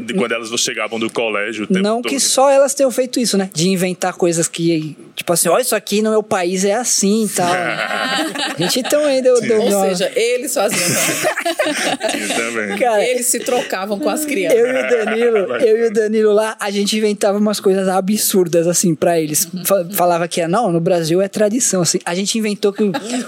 [0.06, 2.12] de quando elas chegavam do colégio o tempo Não todo.
[2.12, 3.50] que só elas tenham feito isso, né?
[3.54, 7.30] De inventar coisas que, tipo assim, olha, isso aqui no meu país é assim e
[7.30, 7.48] tal.
[7.54, 10.80] a gente também deu, deu Ou uma- seja, eles faziam
[12.36, 12.78] também.
[12.78, 14.60] Cara, Eles se trocavam com as crianças.
[14.60, 18.68] eu e o Danilo, eu e o Danilo lá, a gente inventava umas coisas absurdas,
[18.68, 19.48] assim, pra eles.
[19.66, 22.00] Fa- Falava que, não, no Brasil é tradição, assim.
[22.06, 22.84] A gente inventou que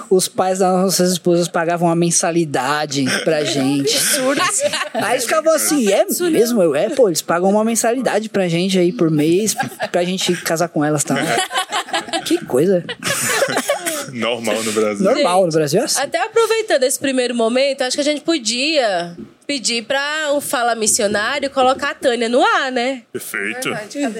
[0.09, 4.00] os pais das nossas esposas pagavam uma mensalidade pra gente.
[4.93, 6.61] Aí eles ficavam assim, é mesmo?
[6.61, 9.55] Eu, é, pô, eles pagam uma mensalidade pra gente aí por mês,
[9.91, 11.15] pra gente casar com elas, tá?
[12.25, 12.83] Que coisa.
[14.13, 15.05] Normal no Brasil.
[15.05, 16.01] Normal no Brasil é assim.
[16.01, 19.15] Até aproveitando esse primeiro momento, acho que a gente podia
[19.47, 23.03] pedir pra o Fala Missionário colocar a Tânia no ar, né?
[23.11, 23.69] Perfeito.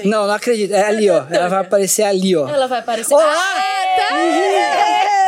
[0.04, 0.74] Não, não acredito.
[0.74, 1.26] É ali, ó.
[1.30, 2.48] Ela vai aparecer ali, ó.
[2.50, 3.13] Ela vai aparecer.
[3.13, 3.34] Olá!
[3.34, 5.21] Ah, é, tá.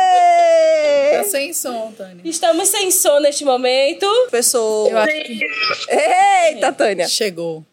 [1.34, 2.22] Sem som, Tânia.
[2.24, 4.06] Estamos sem som neste momento.
[4.30, 4.88] Pessoa.
[4.88, 5.40] Eu acho que.
[5.88, 7.08] Eita, Tânia.
[7.08, 7.66] Chegou.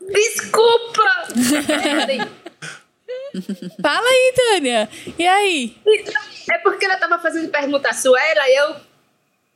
[0.00, 1.26] Desculpa!
[3.82, 4.88] Fala aí, Tânia.
[5.18, 5.76] E aí?
[6.50, 8.76] é porque ela tava fazendo pergunta a Suela e eu.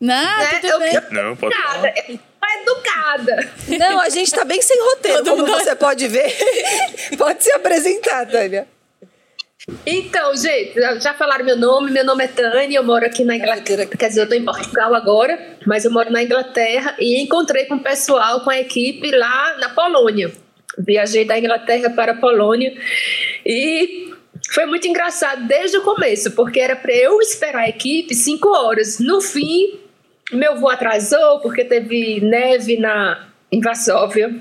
[0.01, 0.95] Não, né, tudo eu, bem.
[0.95, 1.95] eu Não, pode nada.
[2.05, 2.19] sou
[2.61, 3.53] educada.
[3.79, 6.37] Não, a gente tá bem sem roteiro, como você pode ver.
[7.17, 8.67] pode se apresentar, Tânia.
[9.87, 11.91] Então, gente, já falaram meu nome.
[11.91, 13.87] Meu nome é Tânia, eu moro aqui na Inglaterra.
[13.87, 17.77] Quer dizer, eu tô em Portugal agora, mas eu moro na Inglaterra e encontrei com
[17.77, 20.33] o pessoal, com a equipe lá na Polônia.
[20.79, 22.75] Viajei da Inglaterra para a Polônia
[23.47, 24.13] e
[24.51, 28.99] foi muito engraçado desde o começo, porque era para eu esperar a equipe cinco horas.
[28.99, 29.79] No fim,
[30.33, 34.35] meu voo atrasou porque teve neve na, em Varsóvia.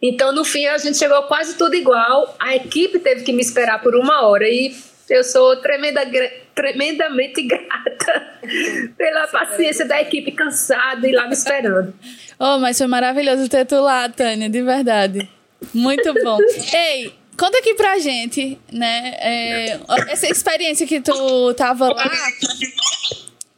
[0.00, 2.36] Então, no fim, a gente chegou quase tudo igual.
[2.38, 4.74] A equipe teve que me esperar por uma hora e
[5.08, 6.02] eu sou tremenda,
[6.54, 8.40] tremendamente grata
[8.96, 11.94] pela paciência da equipe cansada e lá me esperando.
[12.38, 15.26] Oh, mas foi maravilhoso ter tu lá, Tânia, de verdade.
[15.72, 16.36] Muito bom.
[16.70, 19.14] Ei, conta aqui pra gente, né?
[19.18, 22.10] é, essa experiência que tu tava lá.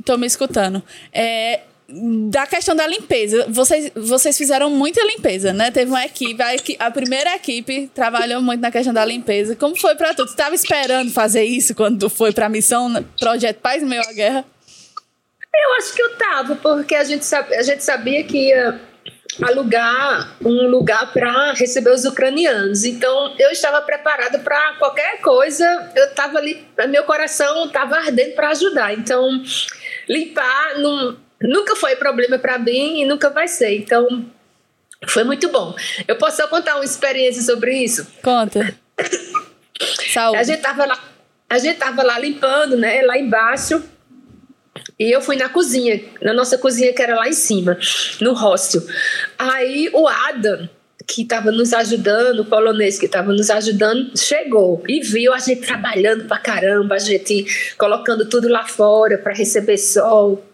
[0.05, 0.81] Tô me escutando.
[1.13, 3.47] É, da questão da limpeza.
[3.49, 5.71] Vocês, vocês fizeram muita limpeza, né?
[5.71, 9.57] Teve uma equipe a, equi- a primeira equipe trabalhou muito na questão da limpeza.
[9.57, 10.27] Como foi pra tu?
[10.27, 13.05] Tu tava esperando fazer isso quando tu foi pra missão, né?
[13.19, 14.45] Projeto Paz Meio à Guerra?
[15.55, 18.79] Eu acho que eu tava, porque a gente, a gente sabia que ia
[19.43, 22.85] alugar um lugar para receber os ucranianos.
[22.85, 25.91] Então, eu estava preparada para qualquer coisa.
[25.97, 28.93] Eu estava ali, meu coração estava ardendo para ajudar.
[28.95, 29.43] Então,
[30.09, 30.77] limpar
[31.41, 33.77] nunca foi problema para mim e nunca vai ser.
[33.77, 34.27] Então,
[35.07, 35.75] foi muito bom.
[36.07, 38.07] Eu posso só contar uma experiência sobre isso?
[38.23, 38.75] Conta.
[40.13, 40.39] Saúde.
[40.39, 41.05] A gente tava lá,
[41.49, 43.83] a gente tava lá limpando, né, lá embaixo.
[44.99, 47.79] E eu fui na cozinha, na nossa cozinha que era lá em cima,
[48.21, 48.83] no hostel.
[49.39, 50.69] Aí o Adam,
[51.07, 55.63] que estava nos ajudando, o polonês que estava nos ajudando, chegou e viu a gente
[55.63, 60.45] trabalhando pra caramba, a gente colocando tudo lá fora para receber sol.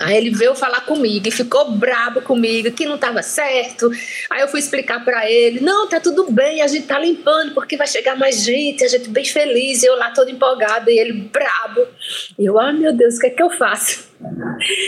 [0.00, 3.90] Aí ele veio falar comigo e ficou brabo comigo, que não estava certo.
[4.30, 7.76] Aí eu fui explicar para ele: não, tá tudo bem, a gente tá limpando porque
[7.76, 9.82] vai chegar mais gente, a gente bem feliz.
[9.82, 11.86] E eu lá todo empolgada e ele brabo.
[12.38, 14.08] E eu, ah, meu Deus, o que é que eu faço?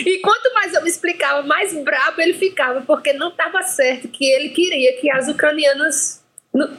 [0.06, 4.24] E quanto mais eu me explicava, mais brabo ele ficava, porque não estava certo que
[4.24, 6.24] ele queria que as ucranianas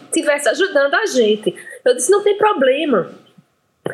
[0.05, 1.53] estivessem ajudando a gente.
[1.85, 3.11] Eu disse: não tem problema,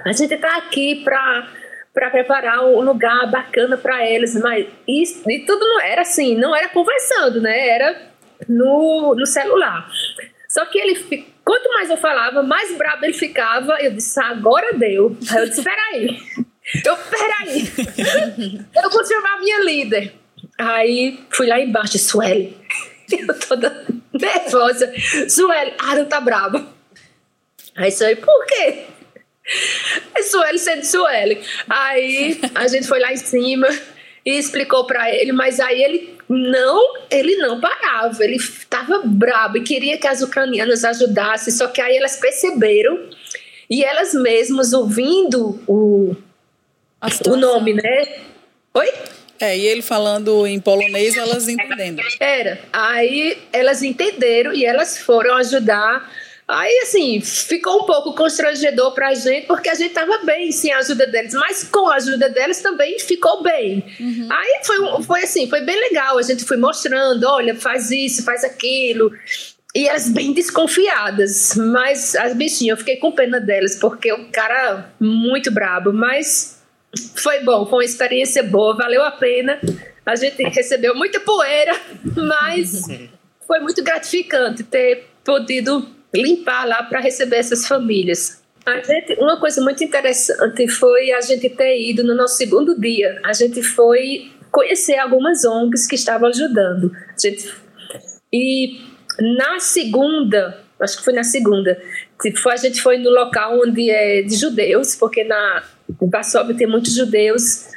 [0.05, 1.49] a gente está aqui para
[1.93, 6.55] para preparar um lugar bacana para eles, mas isso, e tudo não era assim, não
[6.55, 7.67] era conversando, né?
[7.69, 8.01] Era
[8.49, 9.87] no, no celular.
[10.49, 13.77] Só que ele, quanto mais eu falava, mais brabo ele ficava.
[13.79, 15.17] Eu disse, agora deu.
[15.31, 16.19] Aí eu disse, peraí.
[16.85, 17.67] Eu, peraí.
[18.73, 20.13] eu vou chamar minha líder.
[20.57, 22.57] Aí fui lá embaixo, Sueli.
[23.11, 24.93] Eu toda nervosa.
[25.27, 26.65] Sueli, ah, não tá brava.
[27.75, 28.85] Aí Sueli, por quê?
[30.15, 31.41] É Sueli sendo Sueli.
[31.69, 33.67] Aí a gente foi lá em cima
[34.25, 39.63] e explicou para ele, mas aí ele não, ele não parava, ele estava brabo e
[39.63, 43.09] queria que as ucranianas ajudassem, só que aí elas perceberam
[43.69, 46.15] e elas mesmas ouvindo o,
[47.27, 48.19] o nome, né?
[48.73, 48.93] Oi?
[49.39, 52.01] É, e ele falando em polonês, elas entendendo.
[52.19, 52.61] Era.
[52.71, 56.09] Aí elas entenderam e elas foram ajudar
[56.53, 60.77] Aí, assim, ficou um pouco constrangedor pra gente, porque a gente tava bem sem a
[60.77, 63.83] ajuda deles, mas com a ajuda deles também ficou bem.
[63.99, 64.27] Uhum.
[64.31, 66.17] Aí foi, foi assim, foi bem legal.
[66.17, 69.11] A gente foi mostrando: olha, faz isso, faz aquilo.
[69.75, 74.93] E elas bem desconfiadas, mas as bichinhas, eu fiquei com pena delas, porque o cara
[74.99, 76.61] muito brabo, mas
[77.15, 79.59] foi bom, foi uma experiência boa, valeu a pena.
[80.05, 81.75] A gente recebeu muita poeira,
[82.15, 82.83] mas
[83.47, 88.43] foi muito gratificante ter podido limpar lá para receber essas famílias.
[88.85, 93.19] Gente, uma coisa muito interessante foi a gente ter ido no nosso segundo dia.
[93.23, 96.95] A gente foi conhecer algumas ONGs que estavam ajudando.
[96.95, 97.53] A gente,
[98.31, 98.79] e
[99.37, 101.81] na segunda, acho que foi na segunda,
[102.21, 105.63] tipo, a gente foi no local onde é de judeus, porque na
[106.01, 107.67] Varsóvia tem muitos judeus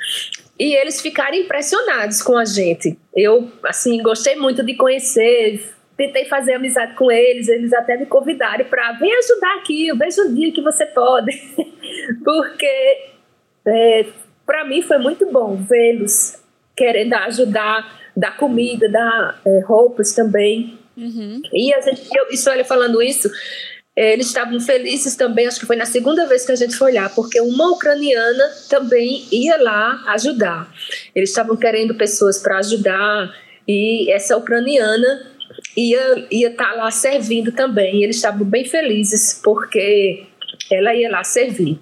[0.59, 2.97] e eles ficaram impressionados com a gente.
[3.15, 8.65] Eu, assim, gostei muito de conhecer, tentei fazer amizade com eles, eles até me convidaram
[8.67, 11.33] para vir ajudar aqui, eu vejo o dia que você pode,
[12.25, 12.99] porque
[13.67, 14.07] é,
[14.45, 16.39] para mim foi muito bom vê-los
[16.77, 20.79] querendo ajudar, dar comida, dar é, roupas também.
[20.97, 21.41] Uhum.
[21.53, 23.31] E a gente, eu, isso olha falando isso,
[23.97, 26.93] é, eles estavam felizes também, acho que foi na segunda vez que a gente foi
[26.93, 30.71] lá, porque uma ucraniana também ia lá ajudar.
[31.15, 33.35] Eles estavam querendo pessoas para ajudar,
[33.67, 35.36] e essa ucraniana
[35.77, 38.01] ia ia estar tá lá servindo também.
[38.01, 40.25] E eles estavam bem felizes porque
[40.71, 41.79] ela ia lá servir.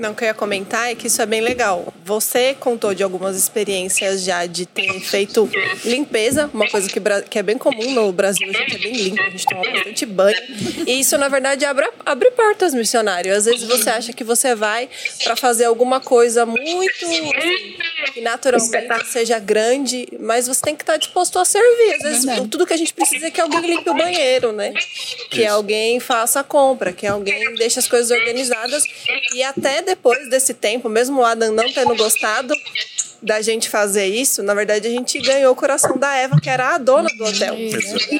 [0.00, 1.92] Não, que eu ia comentar é que isso é bem legal.
[2.06, 5.48] Você contou de algumas experiências já de ter feito
[5.84, 6.98] limpeza, uma coisa que,
[7.28, 10.06] que é bem comum no Brasil, a gente é bem limpo, a gente toma bastante
[10.06, 10.36] banho.
[10.86, 13.34] E isso, na verdade, abre, abre portas, missionário.
[13.34, 14.88] Às vezes você acha que você vai
[15.22, 16.90] para fazer alguma coisa muito.
[17.04, 17.30] Assim,
[18.14, 21.94] que naturalmente seja grande, mas você tem que estar disposto a servir.
[21.94, 24.72] Às vezes, tudo que a gente precisa é que alguém limpe o banheiro, né?
[25.30, 28.82] Que alguém faça a compra, que alguém deixe as coisas organizadas
[29.34, 32.54] e até depois desse tempo, mesmo o Adam não tendo gostado
[33.22, 36.74] da gente fazer isso, na verdade a gente ganhou o coração da Eva, que era
[36.74, 37.54] a dona do hotel.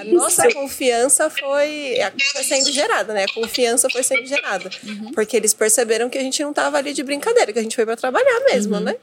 [0.01, 1.95] A nossa confiança foi,
[2.33, 3.25] foi sendo gerada, né?
[3.25, 4.71] A confiança foi sendo gerada.
[4.85, 5.13] Uhum.
[5.13, 7.87] Porque eles perceberam que a gente não estava ali de brincadeira, que a gente foi
[7.87, 8.81] para trabalhar mesmo, uhum.
[8.81, 8.97] né?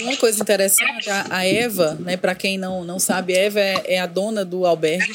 [0.00, 4.06] Uma coisa interessante, a Eva, né, para quem não, não sabe, Eva é, é a
[4.06, 5.12] dona do albergue.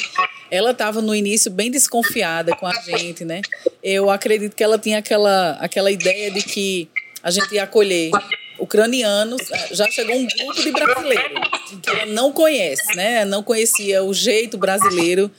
[0.49, 3.41] Ela estava no início bem desconfiada com a gente, né?
[3.83, 6.89] Eu acredito que ela tinha aquela, aquela ideia de que
[7.21, 8.11] a gente ia acolher
[8.59, 9.41] ucranianos.
[9.51, 11.49] É, já chegou um grupo de brasileiros
[11.81, 13.25] que ela não conhece, né?
[13.25, 15.31] Não conhecia o jeito brasileiro.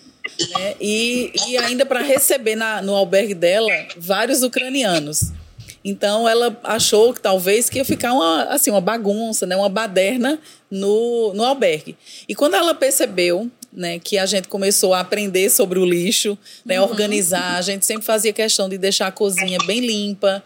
[0.51, 0.75] Né?
[0.81, 5.33] E, e ainda para receber na, no albergue dela vários ucranianos.
[5.85, 9.55] Então ela achou que talvez que ia ficar uma, assim, uma bagunça, né?
[9.55, 10.39] uma baderna
[10.71, 11.95] no, no albergue.
[12.27, 16.81] E quando ela percebeu né, que a gente começou a aprender sobre o lixo, né,
[16.81, 16.89] uhum.
[16.89, 20.43] organizar, a gente sempre fazia questão de deixar a cozinha bem limpa,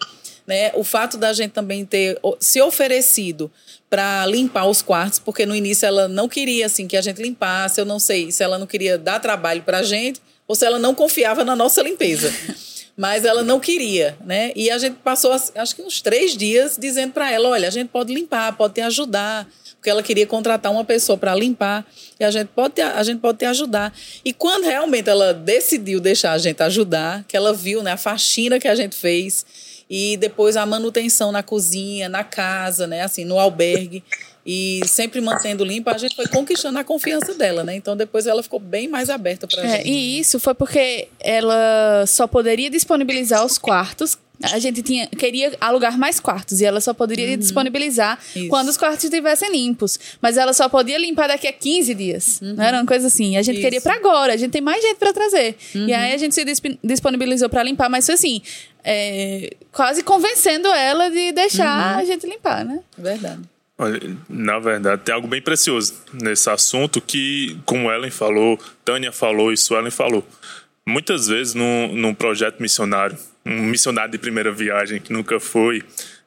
[0.49, 0.72] né?
[0.74, 3.53] O fato da gente também ter se oferecido
[3.90, 7.78] para limpar os quartos, porque no início ela não queria assim que a gente limpasse,
[7.78, 10.78] eu não sei se ela não queria dar trabalho para a gente ou se ela
[10.78, 12.32] não confiava na nossa limpeza.
[12.96, 14.51] Mas ela não queria, né?
[14.57, 17.88] E a gente passou, acho que uns três dias, dizendo para ela: olha, a gente
[17.88, 19.46] pode limpar, pode te ajudar,
[19.76, 21.86] porque ela queria contratar uma pessoa para limpar
[22.18, 23.94] e a gente pode te, a gente pode te ajudar.
[24.24, 28.59] E quando realmente ela decidiu deixar a gente ajudar, que ela viu né, a faxina
[28.59, 29.46] que a gente fez
[29.91, 34.03] e depois a manutenção na cozinha, na casa, né, assim, no albergue
[34.45, 37.74] e sempre mantendo limpa, a gente foi conquistando a confiança dela, né?
[37.76, 39.91] Então depois ela ficou bem mais aberta para É, gente.
[39.91, 44.16] e isso foi porque ela só poderia disponibilizar os quartos.
[44.41, 48.49] A gente tinha, queria alugar mais quartos e ela só poderia disponibilizar Isso.
[48.49, 49.99] quando os quartos estivessem limpos.
[50.22, 52.41] Mas ela só podia limpar daqui a 15 dias.
[52.41, 53.36] Não era uma coisa assim.
[53.36, 53.64] A gente Isso.
[53.64, 55.57] queria para agora, a gente tem mais gente para trazer.
[55.74, 58.41] E aí a gente se disp- disponibilizou para limpar, mas foi assim,
[58.84, 62.78] é, quase convencendo ela de deixar a gente limpar, né?
[62.97, 63.41] Verdade.
[63.76, 69.53] Olha, na verdade, tem algo bem precioso nesse assunto que, como Ellen falou, Tânia falou
[69.53, 70.24] e Suelen falou.
[70.86, 73.16] Muitas vezes, num, num projeto missionário,
[73.49, 75.82] um missionário de primeira viagem que nunca foi,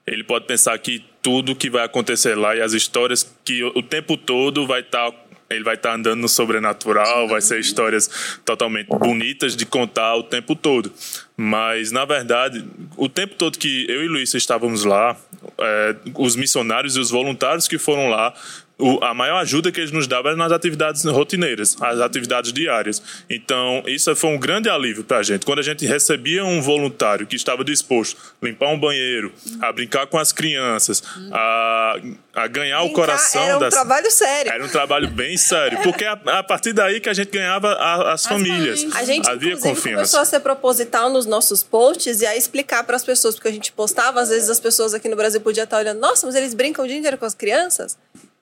[0.05, 4.17] ele pode pensar que tudo que vai acontecer lá e as histórias que o, tempo
[4.17, 5.11] todo vai estar.
[5.49, 10.55] ele vai estar andando no sobrenatural, vai ser histórias totalmente bonitas de contar o tempo
[10.55, 10.91] todo.
[11.37, 12.65] Mas, na verdade,
[12.97, 15.15] o tempo todo que eu e Luísa estávamos lá,
[15.59, 18.33] é, os missionários e os voluntários que foram lá,
[18.81, 23.01] o- a maior ajuda que eles nos davam era nas atividades rotineiras, as atividades diárias.
[23.29, 25.45] Então, isso foi um grande alívio para a gente.
[25.45, 30.07] Quando a gente recebia um voluntário que estava disposto a limpar um banheiro, a brincar
[30.07, 31.95] com as crianças, a,
[32.35, 34.51] a ganhar o Brincar coração era um das trabalho sério.
[34.51, 38.13] era um trabalho bem sério, porque a, a partir daí que a gente ganhava a-
[38.13, 38.83] as, famílias.
[38.83, 38.95] mães.
[38.95, 39.95] A gente, Havia confiança.
[39.95, 43.51] começou a ser proposital nos nossos posts e a explicar para as pessoas, porque a
[43.51, 46.53] gente postava, às vezes as pessoas aqui no Brasil podiam estar olhando, nossa, mas eles
[46.53, 47.97] brincam o dia inteiro com as crianças?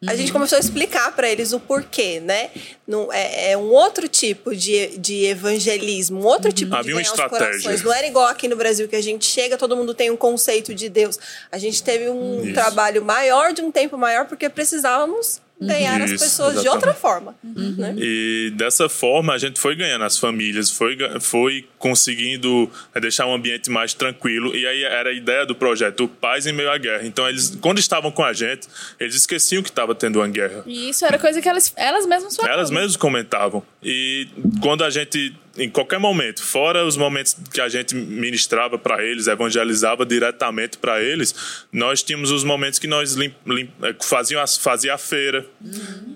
[0.08, 0.18] A Uhum.
[0.18, 2.52] gente começou a explicar para eles o porquê, né?
[2.88, 6.78] Não, é, é um outro tipo de, de evangelismo, um outro tipo de Uhum.
[6.78, 7.48] Uma ganhar os estratégia.
[7.64, 7.84] corações.
[7.84, 10.74] Não era igual aqui no Brasil que a gente chega, todo mundo tem um conceito
[10.74, 11.20] de Deus.
[11.52, 12.54] A gente teve um Isso.
[12.54, 16.76] trabalho maior, de um tempo maior, porque precisávamos ganhar as Isso, pessoas de exatamente.
[16.88, 17.36] outra forma.
[17.44, 17.94] Né?
[17.98, 23.34] E dessa forma a gente foi ganhando as famílias, foi, foi conseguindo eh, deixar um
[23.34, 24.56] ambiente mais tranquilo.
[24.56, 27.08] E aí era a ideia do projeto, Paz em Meio à Guerra.
[27.08, 28.68] Então eles, quando estavam com a gente,
[29.00, 30.64] eles esqueciam que estava tendo uma guerra.
[30.68, 32.58] E isso era coisa que elas, elas mesmas falavam.
[32.58, 33.64] Elas mesmas comentavam.
[33.82, 34.28] E
[34.62, 39.28] quando a gente, em qualquer momento, fora os momentos que a gente ministrava para eles,
[39.28, 44.98] evangelizava diretamente para eles, nós tínhamos os momentos que nós lim, lim, eh, fazia a
[44.98, 45.46] feira.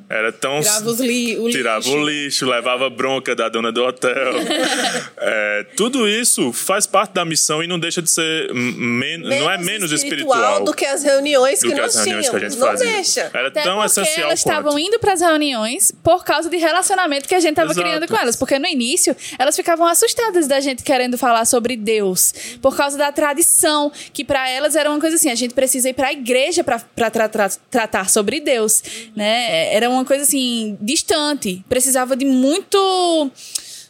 [0.10, 1.97] Era tão Tirava os li, o tirava lixo.
[1.97, 4.14] o lixo, levava bronca da dona do hotel.
[5.26, 9.58] É, tudo isso faz parte da missão e não deixa de ser men não é
[9.58, 12.54] menos espiritual do que as reuniões que, que nós as reuniões que a tínhamos.
[12.56, 12.91] gente Não fazia.
[12.91, 13.32] deixa.
[13.34, 14.51] Era Até tão porque essencial elas quanto.
[14.58, 18.18] estavam indo para as reuniões por causa de relacionamento que a gente estava criando com
[18.18, 18.36] elas.
[18.36, 22.34] Porque no início, elas ficavam assustadas da gente querendo falar sobre Deus.
[22.62, 25.93] Por causa da tradição, que para elas era uma coisa assim, a gente precisa ir
[25.93, 28.84] para a igreja para tra tra tratar sobre Deus.
[29.16, 29.74] Né?
[29.74, 31.63] Era uma coisa assim, distante.
[31.69, 33.31] Precisava de muito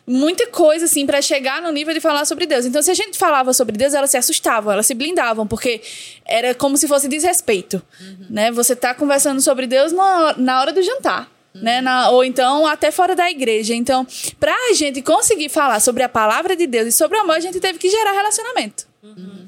[0.06, 2.66] muita coisa assim para chegar no nível de falar sobre Deus.
[2.66, 5.82] Então, se a gente falava sobre Deus, elas se assustavam, elas se blindavam, porque
[6.26, 7.82] era como se fosse desrespeito,
[8.30, 8.52] né?
[8.52, 11.32] Você tá conversando sobre Deus na, na hora do jantar.
[11.56, 11.82] Né?
[11.82, 13.76] Na- ou então até fora da igreja.
[13.76, 14.06] Então,
[14.40, 17.60] pra gente conseguir falar sobre a palavra de Deus e sobre o amor, a gente
[17.60, 18.88] teve que gerar relacionamento.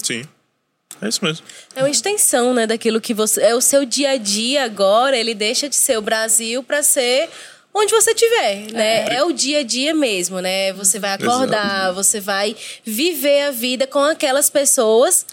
[0.04, 0.22] Sim.
[1.02, 1.46] É isso mesmo.
[1.76, 3.42] É uma extensão, né, daquilo que você.
[3.42, 7.30] É o seu dia a dia agora, ele deixa de ser o Brasil para ser
[7.74, 9.16] onde você estiver, né?
[9.16, 9.24] É.
[9.24, 10.72] o dia a dia mesmo, né?
[10.74, 15.26] Você vai acordar, você vai viver a vida com aquelas pessoas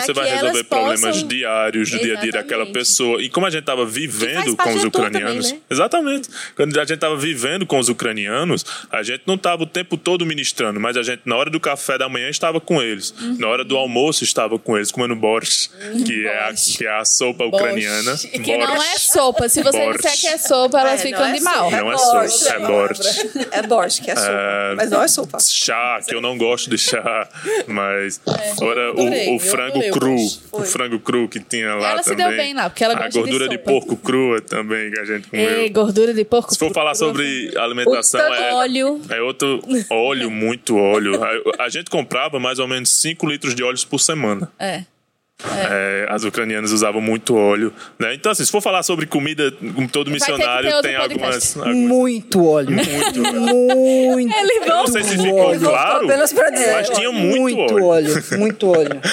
[0.00, 1.28] Você que vai resolver elas problemas possam...
[1.28, 2.72] diários do dia a dia daquela Exatamente.
[2.72, 3.22] pessoa.
[3.22, 5.46] E como a gente estava vivendo com os ucranianos.
[5.46, 5.64] também, né?
[5.70, 6.28] Exatamente.
[6.56, 10.24] Quando a gente estava vivendo com os ucranianos, a gente não estava o tempo todo
[10.26, 13.14] ministrando, mas a gente, na hora do café da manhã, estava com eles.
[13.20, 13.36] Uhum.
[13.38, 15.70] Na hora do almoço, estava com eles, comendo borscht,
[16.06, 18.16] que, é a, que é a sopa ucraniana.
[18.16, 19.48] Que não é sopa.
[19.48, 20.02] Se você Borscht.
[20.02, 21.54] disser que é sopa, elas É, ficam não é de mal.
[21.70, 21.76] sopa.
[21.76, 23.30] Não é borscht, sopa, é é borscht.
[23.52, 24.74] É borscht, que é sopa.
[24.76, 25.38] Mas não é sopa.
[25.40, 27.28] chá, que eu não gosto de chá,
[27.66, 28.20] mas
[28.58, 30.16] fora adorei, o, o frango cru,
[30.52, 32.26] o frango cru que tinha lá Ela se também.
[32.28, 33.64] deu bem lá, porque ela a gosta de gordura de, sopa.
[33.70, 35.50] porco crua também que a gente comeu.
[35.60, 36.52] Ei, gordura de porco.
[36.52, 39.00] Se for falar sobre alimentação, O é, óleo.
[39.08, 39.60] é outro
[39.90, 41.20] óleo, muito óleo.
[41.22, 44.50] A, a gente comprava mais ou menos 5 litros de óleos por semana.
[44.58, 44.84] É.
[45.68, 47.72] É, as ucranianas usavam muito óleo.
[47.98, 48.14] Né?
[48.14, 51.56] Então, assim, se for falar sobre comida, como todo missionário tem algumas.
[51.56, 52.70] algumas Muito óleo.
[52.70, 53.34] muito óleo.
[54.14, 54.34] Muito.
[54.66, 55.60] Não sei se ficou óleo.
[55.60, 56.72] claro, apenas pra dizer.
[56.72, 57.84] mas tinha muito, Muito óleo.
[57.84, 58.24] óleo.
[58.38, 59.00] Muito óleo.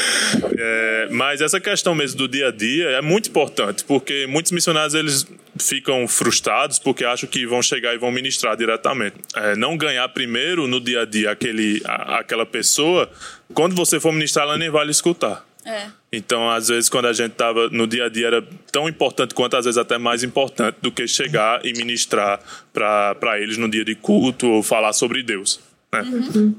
[0.63, 4.93] É, mas essa questão mesmo do dia a dia é muito importante, porque muitos missionários
[4.93, 5.25] eles
[5.57, 9.15] ficam frustrados porque acham que vão chegar e vão ministrar diretamente.
[9.35, 13.09] É, não ganhar primeiro no dia a dia aquele, a- aquela pessoa,
[13.55, 15.43] quando você for ministrar, ela nem vai lhe escutar.
[15.65, 15.87] É.
[16.11, 19.55] Então, às vezes, quando a gente estava no dia a dia, era tão importante quanto,
[19.55, 22.39] às vezes, até mais importante do que chegar e ministrar
[22.73, 25.59] para eles no dia de culto ou falar sobre Deus.
[25.93, 26.53] Né?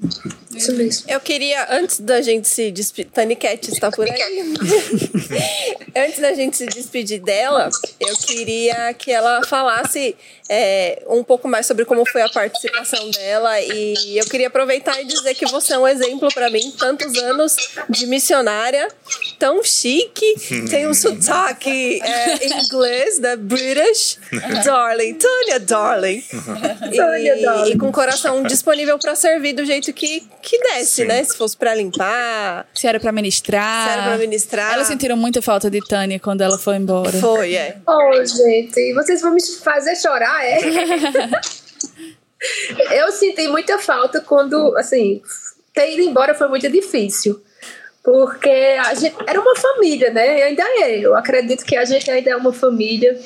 [0.55, 1.11] Isso mesmo.
[1.11, 3.11] Eu queria, antes da gente se despedir.
[3.11, 4.21] Tani Cat está por aí.
[5.97, 10.15] antes da gente se despedir dela, eu queria que ela falasse
[10.51, 13.59] é, um pouco mais sobre como foi a participação dela.
[13.59, 17.57] E eu queria aproveitar e dizer que você é um exemplo para mim, tantos anos
[17.89, 18.87] de missionária,
[19.39, 20.35] tão chique,
[20.69, 24.19] tem um sotaque é, inglês, da British.
[24.63, 26.23] Darling, Tânia Darling.
[26.95, 27.73] Tânia E, Darling.
[27.73, 31.05] e com o coração disponível para servir do jeito que, que desce, Sim.
[31.05, 31.23] né?
[31.25, 33.87] Se fosse para limpar, Se era pra ministrar.
[33.87, 34.75] se era pra ministrar.
[34.75, 37.13] Elas sentiram muita falta de Tânia quando ela foi embora.
[37.13, 37.79] Foi, é.
[37.87, 40.59] Oh, gente, vocês vão me fazer chorar, é?
[42.99, 45.23] eu senti muita falta quando, assim,
[45.73, 47.41] ter ido embora foi muito difícil.
[48.03, 50.41] Porque a gente era uma família, né?
[50.41, 50.99] E ainda é.
[50.99, 53.17] Eu acredito que a gente ainda é uma família.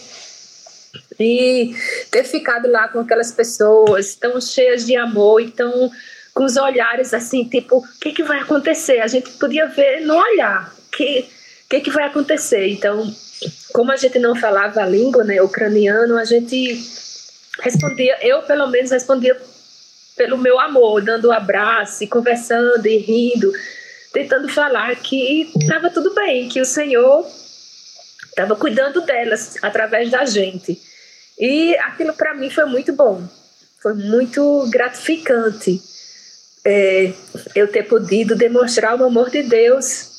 [1.18, 1.74] E
[2.10, 5.90] ter ficado lá com aquelas pessoas tão cheias de amor e tão
[6.34, 9.00] com os olhares assim, tipo, o que, que vai acontecer?
[9.00, 10.70] A gente podia ver no olhar.
[10.86, 11.26] O que,
[11.66, 12.68] que, que vai acontecer?
[12.68, 13.10] Então,
[13.72, 16.78] como a gente não falava a língua, né, ucraniano, a gente
[17.60, 19.34] respondia, eu pelo menos respondia
[20.14, 23.50] pelo meu amor, dando um abraço, e conversando e rindo,
[24.12, 27.26] tentando falar que estava tudo bem, que o Senhor
[28.28, 30.80] estava cuidando delas através da gente.
[31.39, 33.22] E aquilo para mim foi muito bom,
[33.82, 35.80] foi muito gratificante
[36.64, 37.12] é,
[37.55, 40.14] eu ter podido demonstrar o amor de Deus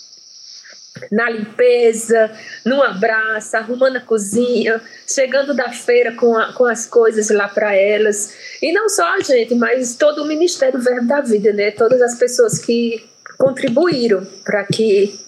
[1.11, 2.31] na limpeza,
[2.65, 7.75] num abraço, arrumando a cozinha, chegando da feira com, a- com as coisas lá para
[7.75, 8.33] elas.
[8.61, 11.69] E não só a gente, mas todo o Ministério Verbo da Vida, né?
[11.71, 13.05] Todas as pessoas que
[13.37, 15.19] contribuíram para que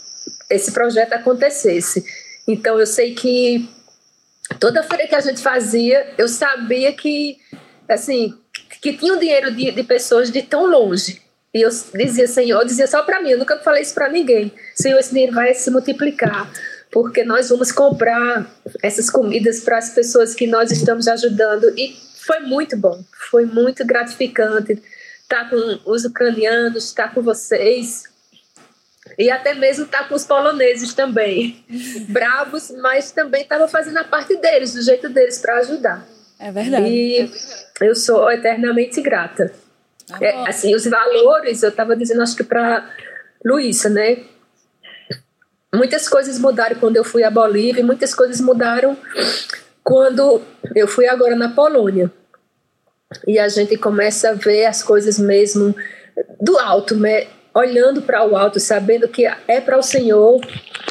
[0.49, 2.03] esse projeto acontecesse.
[2.47, 3.69] Então eu sei que
[4.59, 7.37] toda feira que a gente fazia, eu sabia que,
[7.87, 8.33] assim,
[8.81, 11.21] que tinha um dinheiro de, de pessoas de tão longe.
[11.53, 14.51] E eu dizia, Senhor, eu dizia só para mim, eu nunca falei isso para ninguém.
[14.75, 16.51] Senhor, esse dinheiro vai se multiplicar,
[16.91, 18.49] porque nós vamos comprar
[18.83, 21.73] essas comidas para as pessoas que nós estamos ajudando.
[21.77, 21.95] E
[22.25, 24.81] foi muito bom, foi muito gratificante
[25.21, 28.03] estar com os ucranianos, estar com vocês.
[29.19, 31.61] E até mesmo estar com os poloneses também.
[32.07, 36.07] Bravos, mas também estava fazendo a parte deles, do jeito deles para ajudar.
[36.39, 36.87] É verdade.
[36.87, 37.29] E
[37.81, 39.53] eu sou eternamente grata.
[40.21, 42.89] É, assim, os valores, eu estava dizendo, acho que para
[43.45, 44.23] Luísa, né?
[45.75, 48.97] Muitas coisas mudaram quando eu fui à Bolívia, e muitas coisas mudaram
[49.83, 50.41] quando
[50.73, 52.09] eu fui agora na Polônia.
[53.27, 55.75] E a gente começa a ver as coisas mesmo
[56.39, 57.27] do alto, né?
[57.59, 60.39] Olhando para o alto, sabendo que é para o Senhor,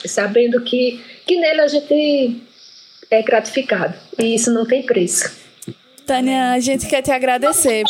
[0.06, 2.42] sabendo que, que nele a gente
[3.10, 3.94] é gratificado.
[4.18, 5.47] E isso não tem preço.
[6.08, 7.84] Tânia, a gente quer te agradecer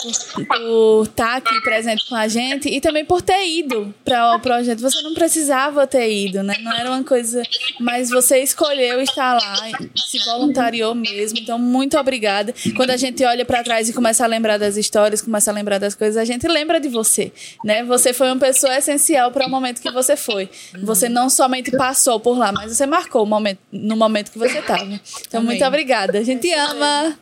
[0.48, 4.80] por, estar aqui presente com a gente e também por ter ido para o projeto.
[4.80, 6.56] Você não precisava ter ido, né?
[6.60, 7.40] Não era uma coisa,
[7.78, 11.38] mas você escolheu estar lá, se voluntariou mesmo.
[11.38, 12.52] Então, muito obrigada.
[12.74, 15.78] Quando a gente olha para trás e começa a lembrar das histórias, começa a lembrar
[15.78, 17.30] das coisas, a gente lembra de você,
[17.64, 17.84] né?
[17.84, 20.50] Você foi uma pessoa essencial para o momento que você foi.
[20.82, 24.58] Você não somente passou por lá, mas você marcou o momento, no momento que você
[24.58, 25.00] estava.
[25.24, 26.18] Então, muito obrigada.
[26.18, 27.16] A gente ama.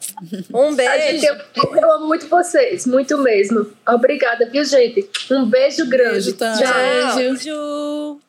[0.55, 0.86] Um beijo.
[0.89, 1.37] A gente, eu,
[1.77, 3.67] eu amo muito vocês, muito mesmo.
[3.87, 5.09] Obrigada, viu, gente?
[5.31, 6.33] Um beijo grande.
[6.33, 6.37] Beijo.
[6.37, 7.15] Tchau.
[7.17, 8.21] Beijo.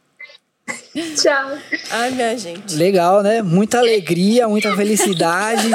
[1.16, 1.58] Tchau.
[1.92, 2.76] Ai, minha gente.
[2.76, 3.42] Legal, né?
[3.42, 5.70] Muita alegria, muita felicidade.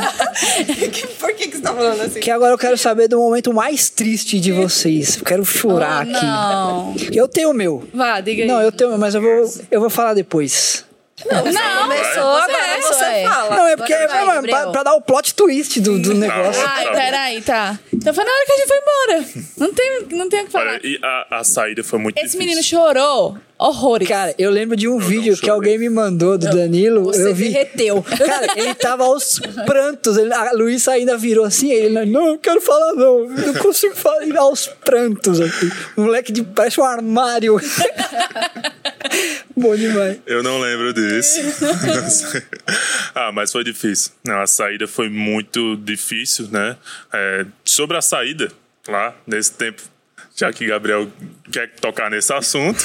[1.18, 2.20] Por que, que você tá falando assim?
[2.20, 5.16] que agora eu quero saber do momento mais triste de vocês.
[5.18, 6.12] Eu quero chorar aqui.
[6.12, 6.94] Não.
[7.12, 7.88] Eu tenho o meu.
[7.94, 8.48] Vá, diga aí.
[8.48, 10.84] Não, eu tenho, o meu, mas eu vou, eu vou falar depois.
[11.30, 11.42] Não,
[11.82, 13.28] Começou, agora começou, você é.
[13.28, 13.56] fala.
[13.56, 16.62] Não, é porque é, pra, pra dar o plot twist do, do negócio.
[16.66, 17.78] Ai, peraí, tá.
[17.92, 19.28] Então foi na hora que a gente foi embora.
[19.58, 20.72] Não tem, não tem o que falar.
[20.72, 22.40] Olha, e a, a saída foi muito Esse difícil.
[22.40, 23.36] menino chorou
[23.68, 24.08] horrores.
[24.08, 27.04] Cara, eu lembro de um vídeo que alguém me mandou do Danilo.
[27.04, 27.48] Você eu vi.
[27.48, 28.02] derreteu.
[28.18, 30.16] Cara, ele tava aos prantos.
[30.16, 31.70] Ele, a Luísa ainda virou assim.
[31.72, 33.20] Ele, não, eu quero falar, não.
[33.20, 34.22] Eu não consigo falar.
[34.22, 35.40] Ele aos prantos.
[35.40, 35.70] Assim.
[35.96, 37.60] O moleque de, parece um armário.
[39.56, 40.18] Bom demais.
[40.26, 41.40] Eu não lembro disso.
[41.60, 41.72] Não
[43.14, 44.12] ah, mas foi difícil.
[44.24, 46.76] Não, a saída foi muito difícil, né?
[47.12, 48.50] É, sobre a saída,
[48.88, 49.82] lá, nesse tempo,
[50.36, 51.10] já que Gabriel
[51.52, 52.82] quer tocar nesse assunto,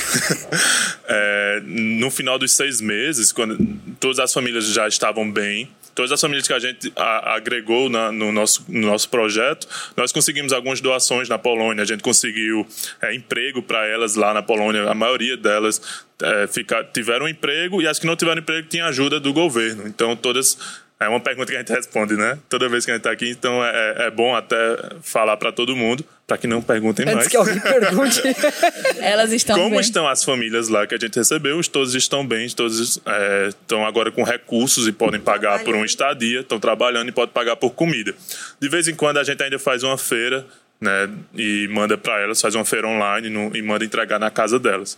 [1.07, 3.57] é, no final dos seis meses, quando
[3.99, 8.11] todas as famílias já estavam bem, todas as famílias que a gente a- agregou na-
[8.11, 11.81] no, nosso, no nosso projeto, nós conseguimos algumas doações na Polônia.
[11.81, 12.67] A gente conseguiu
[13.01, 14.89] é, emprego para elas lá na Polônia.
[14.89, 15.81] A maioria delas
[16.21, 19.87] é, fica- tiveram emprego e as que não tiveram emprego tinham ajuda do governo.
[19.87, 20.57] Então, todas.
[20.99, 22.39] É uma pergunta que a gente responde, né?
[22.49, 24.55] Toda vez que a gente está aqui, então é, é bom até
[25.03, 26.03] falar para todo mundo.
[26.25, 27.27] para que não perguntem Antes mais.
[27.27, 28.19] que alguém pergunte.
[28.99, 29.79] Elas estão Como bem.
[29.79, 31.61] estão as famílias lá que a gente recebeu?
[31.69, 36.39] Todos estão bem, todos é, estão agora com recursos e podem pagar por uma estadia,
[36.39, 38.13] estão trabalhando e podem pagar por comida.
[38.59, 40.45] De vez em quando a gente ainda faz uma feira,
[40.81, 44.57] né, e manda para elas, faz uma feira online no- e manda entregar na casa
[44.59, 44.97] delas.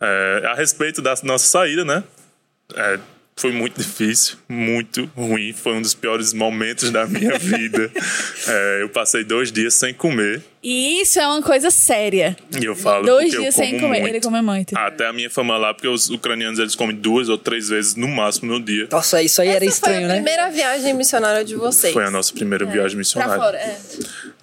[0.00, 2.02] É, a respeito da nossa saída, né?
[2.74, 2.98] é,
[3.36, 5.52] foi muito difícil, muito ruim.
[5.52, 7.90] Foi um dos piores momentos da minha vida.
[8.46, 10.40] É, eu passei dois dias sem comer.
[10.62, 12.36] E isso é uma coisa séria.
[12.58, 14.00] E eu falo Dois porque eu dias sem como comer.
[14.00, 14.12] muito.
[14.14, 14.78] Ele come muito.
[14.78, 18.08] Até a minha fama lá, porque os ucranianos eles comem duas ou três vezes no
[18.08, 18.88] máximo no dia.
[18.90, 20.14] Nossa, isso aí era Essa estranho, foi a né?
[20.14, 21.92] primeira viagem missionária de vocês.
[21.92, 23.36] Foi a nossa primeira viagem Pra missionária.
[23.36, 23.78] fora, é.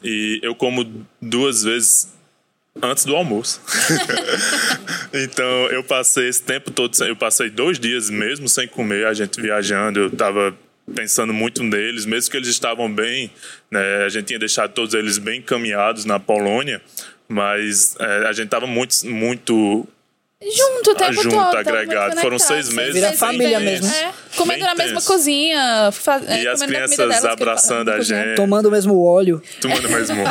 [0.04, 0.86] E eu como
[1.20, 2.08] duas vezes
[2.82, 3.62] antes do almoço.
[5.14, 9.14] então eu passei esse tempo todo, sem- eu passei dois dias mesmo sem comer, a
[9.14, 10.56] gente viajando, eu tava
[10.94, 13.32] pensando muito neles, mesmo que eles estavam bem,
[13.70, 16.82] né, a gente tinha deixado todos eles bem encaminhados na Polônia,
[17.28, 19.88] mas é, a gente tava muito, muito
[20.44, 21.56] Junto o tempo junto, todo.
[21.56, 22.20] agregado.
[22.20, 23.84] Foram seis meses Vira família tenso.
[23.84, 23.88] mesmo.
[23.96, 25.90] É, comendo na mesma cozinha.
[25.92, 28.36] fa- é, E as na comida crianças abraçando a gente.
[28.36, 29.42] Tomando o mesmo óleo.
[29.62, 30.16] Tomando mesmo.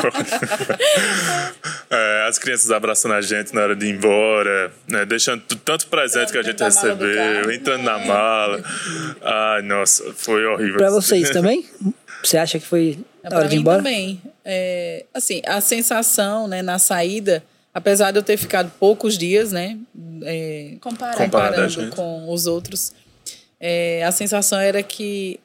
[1.93, 6.31] É, as crianças abraçando a gente na hora de ir embora, né, deixando tanto presente
[6.31, 8.63] que a gente recebeu, entrando na mala.
[9.23, 10.77] Ai, nossa, foi horrível.
[10.77, 11.65] Pra vocês também?
[12.23, 13.79] Você acha que foi É, na hora pra de ir mim embora?
[13.79, 14.23] também.
[14.45, 17.43] É, assim, a sensação, né, na saída,
[17.73, 19.79] apesar de eu ter ficado poucos dias, né,
[20.25, 21.95] é, a comparando gente.
[21.95, 22.93] com os outros,
[23.59, 25.39] é, a sensação era que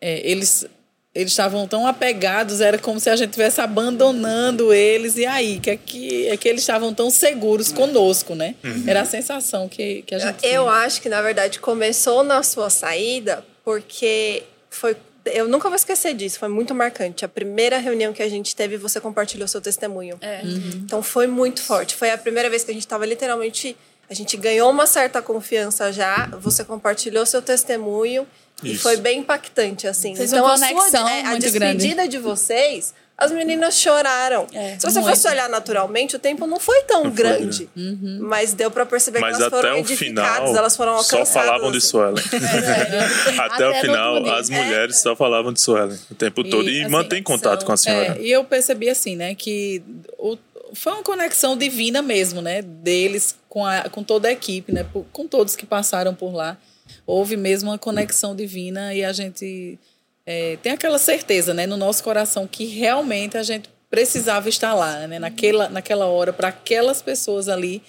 [0.00, 0.66] é, eles
[1.14, 5.70] eles estavam tão apegados, era como se a gente estivesse abandonando eles, e aí, que
[5.70, 8.54] é que, é que eles estavam tão seguros conosco, né?
[8.86, 10.52] Era a sensação que, que a gente tinha.
[10.52, 14.96] Eu acho que, na verdade, começou na sua saída porque foi.
[15.32, 17.24] Eu nunca vou esquecer disso, foi muito marcante.
[17.24, 20.18] A primeira reunião que a gente teve, você compartilhou seu testemunho.
[20.20, 20.40] É.
[20.44, 21.94] Então foi muito forte.
[21.94, 23.76] Foi a primeira vez que a gente estava literalmente.
[24.10, 28.26] A gente ganhou uma certa confiança já, você compartilhou seu testemunho
[28.62, 28.82] e Isso.
[28.82, 30.16] foi bem impactante, assim.
[30.16, 32.08] Fez então uma a sua conexão é, a despedida grande.
[32.08, 34.46] de vocês, as meninas choraram.
[34.52, 35.12] É, Se você muito.
[35.16, 37.68] fosse olhar naturalmente, o tempo não foi tão Não foi grande.
[38.20, 41.28] Mas deu pra perceber Mas que elas foram edificadas, final, elas foram só alcançadas.
[41.48, 41.88] falavam de assim.
[41.88, 42.24] Suelen.
[42.24, 46.68] até, Até o final, as mulheres só falavam de Suelen o tempo todo.
[46.70, 48.16] E assim, mantém contato com a senhora.
[48.18, 49.82] É, e eu percebi assim, né, que
[50.16, 50.38] o,
[50.74, 55.04] foi uma conexão divina mesmo, né, deles com, a, com toda a equipe, né, por-
[55.12, 56.56] com todos que passaram por lá.
[57.04, 59.76] Houve mesmo uma conexão divina e a gente
[60.30, 65.06] é, tem aquela certeza, né, no nosso coração que realmente a gente precisava estar lá,
[65.06, 67.82] né, naquela, naquela hora, para aquelas pessoas ali.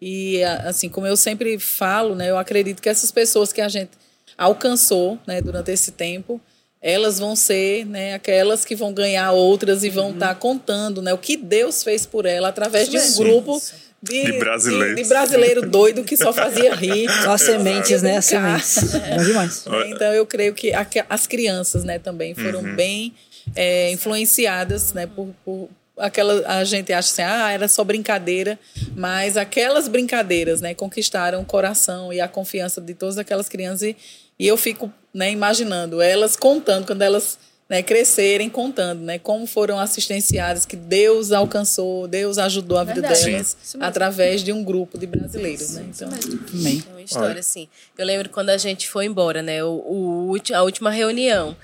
[0.00, 3.90] E, assim, como eu sempre falo, né, eu acredito que essas pessoas que a gente
[4.38, 6.40] alcançou né, durante esse tempo,
[6.80, 11.18] elas vão ser né, aquelas que vão ganhar outras e vão estar contando né, o
[11.18, 13.60] que Deus fez por ela através de um grupo
[14.02, 14.96] de, De brasileiros.
[14.96, 17.08] de- de brasileiro doido que só fazia rir.
[17.22, 18.20] Só as sementes, né?
[18.20, 18.82] Sementes.
[19.16, 19.64] Bom demais.
[19.88, 22.74] Então eu creio que a- as crianças, né, também foram Uhum.
[22.76, 23.14] bem
[23.56, 28.58] é, influenciadas, né, por, por aquela a gente acha assim, ah, era só brincadeira,
[28.96, 33.96] mas aquelas brincadeiras, né, conquistaram o coração e a confiança de todas aquelas crianças e,
[34.38, 37.38] e eu fico, né, imaginando elas contando quando elas
[37.70, 43.24] né, crescerem contando, né, como foram assistenciadas, que Deus alcançou, Deus ajudou a vida Verdade.
[43.24, 45.86] delas através de um grupo de brasileiros, né?
[45.88, 46.10] Então,
[46.52, 46.82] Amém.
[46.88, 47.68] É uma história assim.
[47.96, 49.62] Eu lembro quando a gente foi embora, né?
[49.62, 51.56] O, o, a última reunião.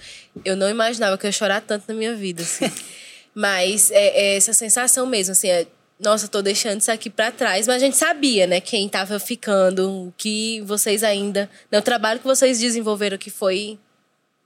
[0.45, 2.71] Eu não imaginava que eu ia chorar tanto na minha vida, assim.
[3.35, 5.49] Mas é, é essa sensação mesmo, assim.
[5.49, 5.67] é,
[5.99, 7.67] nossa, tô deixando isso aqui pra trás.
[7.67, 8.61] Mas a gente sabia, né?
[8.61, 11.51] Quem tava ficando, o que vocês ainda.
[11.71, 13.77] Né, o trabalho que vocês desenvolveram que foi.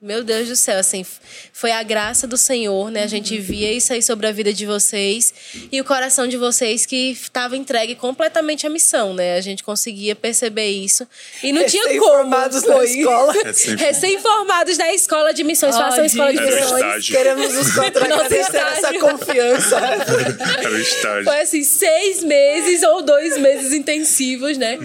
[0.03, 1.05] Meu Deus do céu, assim,
[1.53, 3.03] foi a graça do Senhor, né?
[3.03, 5.35] A gente via isso aí sobre a vida de vocês
[5.71, 9.37] e o coração de vocês que estava entregue completamente à missão, né?
[9.37, 11.07] A gente conseguia perceber isso
[11.43, 11.93] e não tinha como.
[11.99, 13.35] Recém-formados na escola.
[13.77, 16.73] Recém-formados na escola de missões, Ó, façam escola de missões.
[16.73, 17.17] estágio.
[17.17, 19.77] Queremos nos contra Nosso agradecer essa confiança.
[20.61, 21.25] Era o estágio.
[21.25, 24.79] Foi assim, seis meses ou dois meses intensivos, né?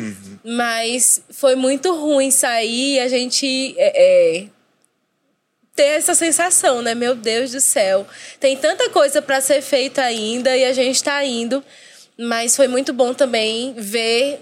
[0.43, 4.45] Mas foi muito ruim sair e a gente é, é,
[5.75, 6.95] ter essa sensação, né?
[6.95, 8.07] Meu Deus do céu.
[8.39, 11.63] Tem tanta coisa para ser feita ainda e a gente tá indo.
[12.17, 14.39] Mas foi muito bom também ver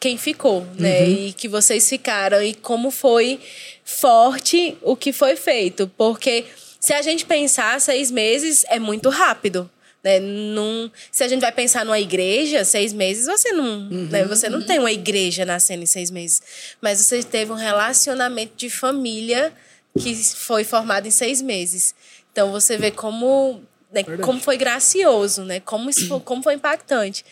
[0.00, 1.06] quem ficou, né?
[1.06, 3.38] E que vocês ficaram e como foi
[3.84, 5.90] forte o que foi feito.
[5.96, 6.46] Porque
[6.80, 9.70] se a gente pensar, seis meses é muito rápido.
[10.02, 10.18] Né?
[10.18, 14.24] Num, se a gente vai pensar numa igreja, seis meses, você não, né?
[14.24, 16.42] você não tem uma igreja nascendo em seis meses.
[16.80, 19.52] Mas você teve um relacionamento de família
[19.98, 21.94] que foi formado em seis meses.
[22.32, 23.62] Então você vê como
[23.92, 25.60] né, como foi gracioso, né?
[25.60, 27.24] Como isso foi, como foi impactante.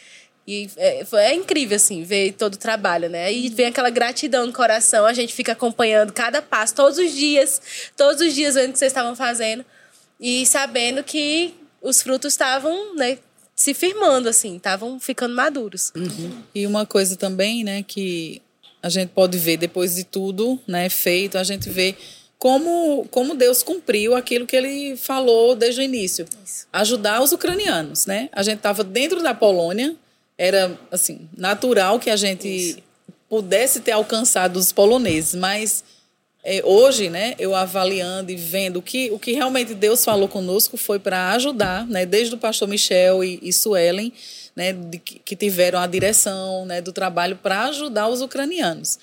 [0.46, 3.32] E é, foi, é incrível, assim, ver todo o trabalho, né?
[3.32, 7.62] E vem aquela gratidão no coração, a gente fica acompanhando cada passo, todos os dias,
[7.96, 9.64] todos os dias vendo o que vocês estavam fazendo
[10.18, 13.18] e sabendo que os frutos estavam, né,
[13.54, 15.92] se firmando, assim, estavam ficando maduros.
[16.54, 18.42] E uma coisa também, né, que
[18.82, 21.94] a gente pode ver depois de tudo, né, feito, a gente vê
[22.41, 26.26] como, como Deus cumpriu aquilo que ele falou desde o início.
[26.72, 28.30] Ajudar os ucranianos, né?
[28.32, 29.95] A gente estava dentro da Polônia,
[30.38, 32.82] era assim, natural que a gente
[33.28, 35.84] pudesse ter alcançado os poloneses, mas
[36.43, 40.78] é, hoje, né, eu avaliando e vendo o que, o que realmente Deus falou conosco
[40.78, 44.11] foi para ajudar, né, desde o pastor Michel e, e Suelen,
[44.57, 48.99] né, de, que que tiveram a direção né, do trabalho para ajudar os ucranianos.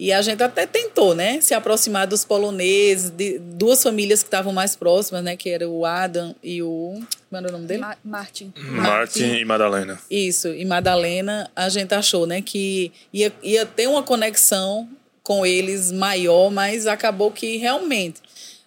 [0.00, 4.52] E a gente até tentou, né, se aproximar dos poloneses, de duas famílias que estavam
[4.52, 7.80] mais próximas, né, que era o Adam e o como era o nome dele?
[7.80, 8.52] Ma- Martin.
[8.56, 10.00] Martin e Madalena.
[10.08, 14.88] Isso, e Madalena, a gente achou, né, que ia, ia ter uma conexão
[15.22, 18.20] com eles maior, mas acabou que realmente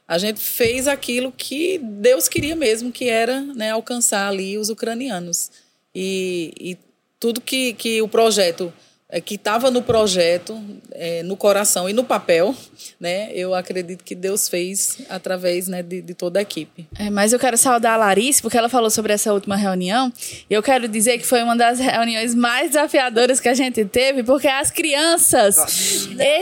[0.07, 5.49] a gente fez aquilo que Deus queria mesmo, que era né, alcançar ali os ucranianos.
[5.95, 6.77] E, e
[7.17, 8.71] tudo que, que o projeto,
[9.19, 10.57] que estava no projeto,
[10.93, 12.55] eh, no coração e no papel,
[12.99, 16.87] né, eu acredito que Deus fez através né, de, de toda a equipe.
[16.97, 20.13] É, mas eu quero saudar a Larice, porque ela falou sobre essa última reunião.
[20.49, 24.23] E eu quero dizer que foi uma das reuniões mais desafiadoras que a gente teve,
[24.23, 25.57] porque as crianças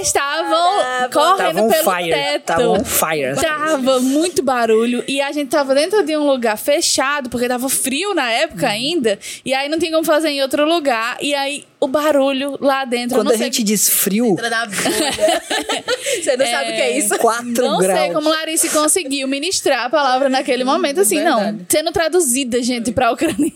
[0.03, 2.09] estavam correndo Tava on pelo fire.
[2.11, 2.45] teto.
[2.45, 3.35] Tava on fire.
[3.35, 5.03] Tava muito barulho.
[5.07, 8.71] E a gente tava dentro de um lugar fechado, porque tava frio na época Uhum.
[8.71, 9.19] ainda.
[9.45, 11.17] E aí não tinha como fazer em outro lugar.
[11.21, 13.15] E aí o barulho lá dentro.
[13.17, 14.79] Quando não a sei- gente diz frio, Entra na bolha.
[16.23, 17.17] Você não sabe o que é isso?
[17.17, 17.99] 4 Não graus.
[17.99, 21.39] sei como Larice conseguiu ministrar a palavra naquele momento, assim, não.
[21.39, 21.65] Verdade.
[21.69, 23.51] Sendo traduzida, gente, pra ucraniano.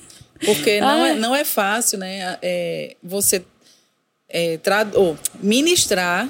[0.46, 1.12] Porque não Ai.
[1.12, 2.38] é, não é fácil, né?
[2.42, 3.44] É, você
[4.30, 6.28] é, trad ou ministrar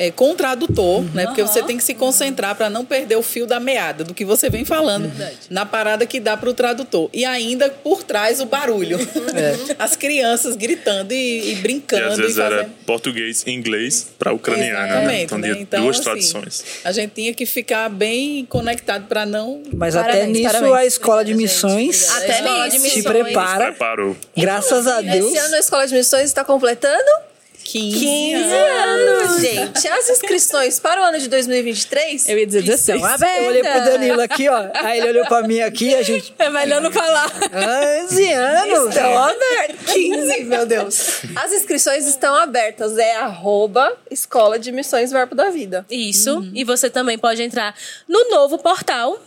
[0.00, 1.26] é, com o tradutor, né?
[1.26, 4.24] Porque você tem que se concentrar para não perder o fio da meada do que
[4.24, 5.10] você vem falando
[5.50, 7.10] na parada que dá para o tradutor.
[7.12, 8.96] E ainda por trás o barulho.
[9.76, 12.04] As crianças gritando e, e E brincando.
[12.04, 12.60] às vezes e fazendo...
[12.60, 15.22] era português e inglês para ucraniano, né?
[15.22, 15.50] Então né?
[15.50, 16.64] tinha Então, duas assim, traduções.
[16.84, 19.62] A gente tinha que ficar bem conectado para não.
[19.74, 20.74] Mas até Parabéns, nisso parabéns.
[20.74, 22.94] a escola de missões Até Escola de nisso.
[22.94, 23.64] se prepara.
[23.66, 24.16] Preparou.
[24.36, 25.26] Graças a Deus.
[25.32, 27.27] Esse ano a Escola de Missões está completando
[27.70, 29.88] 15, 15 anos, gente.
[29.88, 33.02] As inscrições para o ano de 2023 Eu ia dizer 16.
[33.02, 34.70] Eu olhei pro Danilo aqui, ó.
[34.72, 36.34] Aí ele olhou pra mim aqui a gente.
[36.38, 37.30] É melhor não falar.
[38.04, 38.88] 11 anos!
[38.88, 39.92] estão abertas.
[39.92, 41.20] 15, meu Deus.
[41.36, 42.96] As inscrições estão abertas.
[42.96, 45.84] É arroba Escola de Missões Verbo da Vida.
[45.90, 46.50] Isso.
[46.54, 47.74] E você também pode entrar
[48.08, 49.20] no novo portal.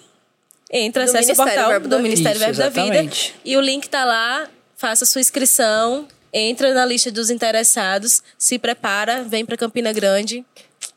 [0.71, 2.53] Entra, acessa o Ministério portal Verbo da do Ministério Vida.
[2.53, 2.95] Verbo da Vida.
[2.95, 3.35] Exatamente.
[3.45, 4.47] E o link tá lá.
[4.75, 6.07] Faça sua inscrição.
[6.33, 8.21] Entra na lista dos interessados.
[8.37, 9.23] Se prepara.
[9.23, 10.45] Vem para Campina Grande.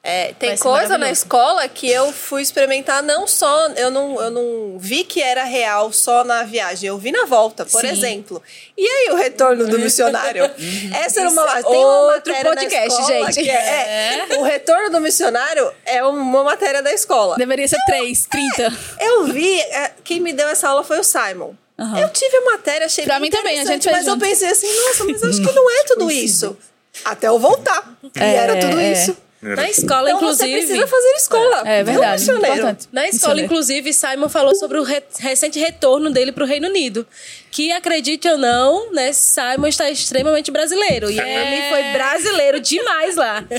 [0.06, 3.68] É, tem coisa na escola que eu fui experimentar não só.
[3.68, 7.64] Eu não, eu não vi que era real só na viagem, eu vi na volta,
[7.64, 7.88] por Sim.
[7.88, 8.42] exemplo.
[8.76, 10.44] E aí, o retorno do missionário?
[10.92, 11.62] Essa era uma.
[11.62, 12.12] Tem uma.
[12.12, 13.44] Outro matéria podcast, na escola gente.
[13.44, 17.36] que é, é, o retorno do missionário é uma matéria da escola.
[17.36, 18.72] Deveria ser 3, 30.
[19.00, 21.54] Eu vi, é, quem me deu essa aula foi o Simon.
[21.78, 21.98] Aham.
[22.00, 24.24] Eu tive a matéria, achei Pra mim também, a gente Mas eu junto.
[24.24, 26.56] pensei assim, nossa, mas acho que não é tudo isso.
[27.04, 27.98] Até eu voltar.
[28.14, 28.92] E É, era tudo é.
[28.92, 29.16] isso.
[29.56, 30.50] Na escola, Então inclusive.
[30.52, 31.62] você precisa fazer escola.
[31.66, 32.30] É Não verdade.
[32.30, 32.88] Importante.
[32.92, 33.44] Na escola, Missioneiro.
[33.46, 37.06] inclusive, Simon falou sobre o re- recente retorno dele para o Reino Unido.
[37.50, 41.08] Que, acredite ou não, né, Simon está extremamente brasileiro.
[41.08, 43.44] E ele foi brasileiro demais lá.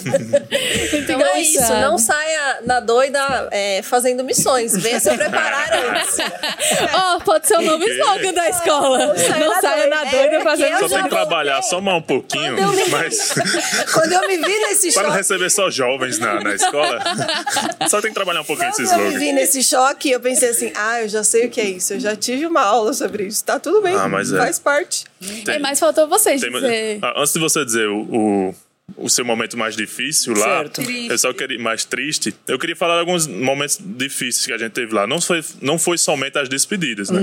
[0.94, 1.82] Então é isso, engraçado.
[1.82, 4.76] não saia na doida é, fazendo missões.
[4.78, 6.18] Venha se preparar antes.
[6.94, 8.98] Ó, pode ser o novo slogan da escola.
[9.08, 10.18] Não saia saia, na doida.
[10.18, 12.56] doida É, fazendo eu Só tem que trabalhar só mais um pouquinho,
[12.90, 13.34] mas
[13.94, 17.00] Quando eu me vi nesse para não receber só jovens na, na escola,
[17.90, 19.20] só tem que trabalhar um pouquinho esse quando eu me slogan.
[19.20, 21.94] vi nesse choque, eu pensei assim, ah, eu já sei o que é isso.
[21.94, 23.44] Eu já tive uma aula sobre isso.
[23.44, 23.96] Tá tudo bem.
[23.96, 24.38] Ah, mas é.
[24.38, 25.06] Faz parte.
[25.48, 27.00] É, mas faltou vocês Tem- dizer.
[27.02, 28.56] Ah, Antes de você dizer o, o,
[28.98, 30.82] o seu momento mais difícil lá, Certo.
[30.82, 32.34] eu só queria mais triste.
[32.48, 35.06] Eu queria falar de alguns momentos difíceis que a gente teve lá.
[35.08, 37.22] Não foi, não foi somente as despedidas, né?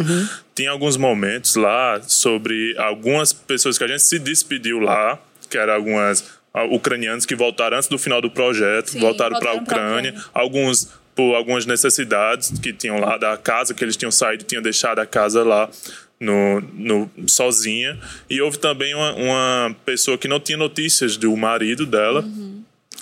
[0.55, 5.75] Tinha alguns momentos lá sobre algumas pessoas que a gente se despediu lá, que eram
[5.75, 6.25] algumas
[6.71, 10.25] ucranianos que voltaram antes do final do projeto, voltaram para a Ucrânia, Ucrânia.
[10.35, 14.99] alguns por algumas necessidades que tinham lá da casa que eles tinham saído, tinham deixado
[14.99, 15.69] a casa lá
[16.19, 17.99] no, no sozinha
[18.31, 22.25] e houve também uma, uma pessoa que não tinha notícias do marido dela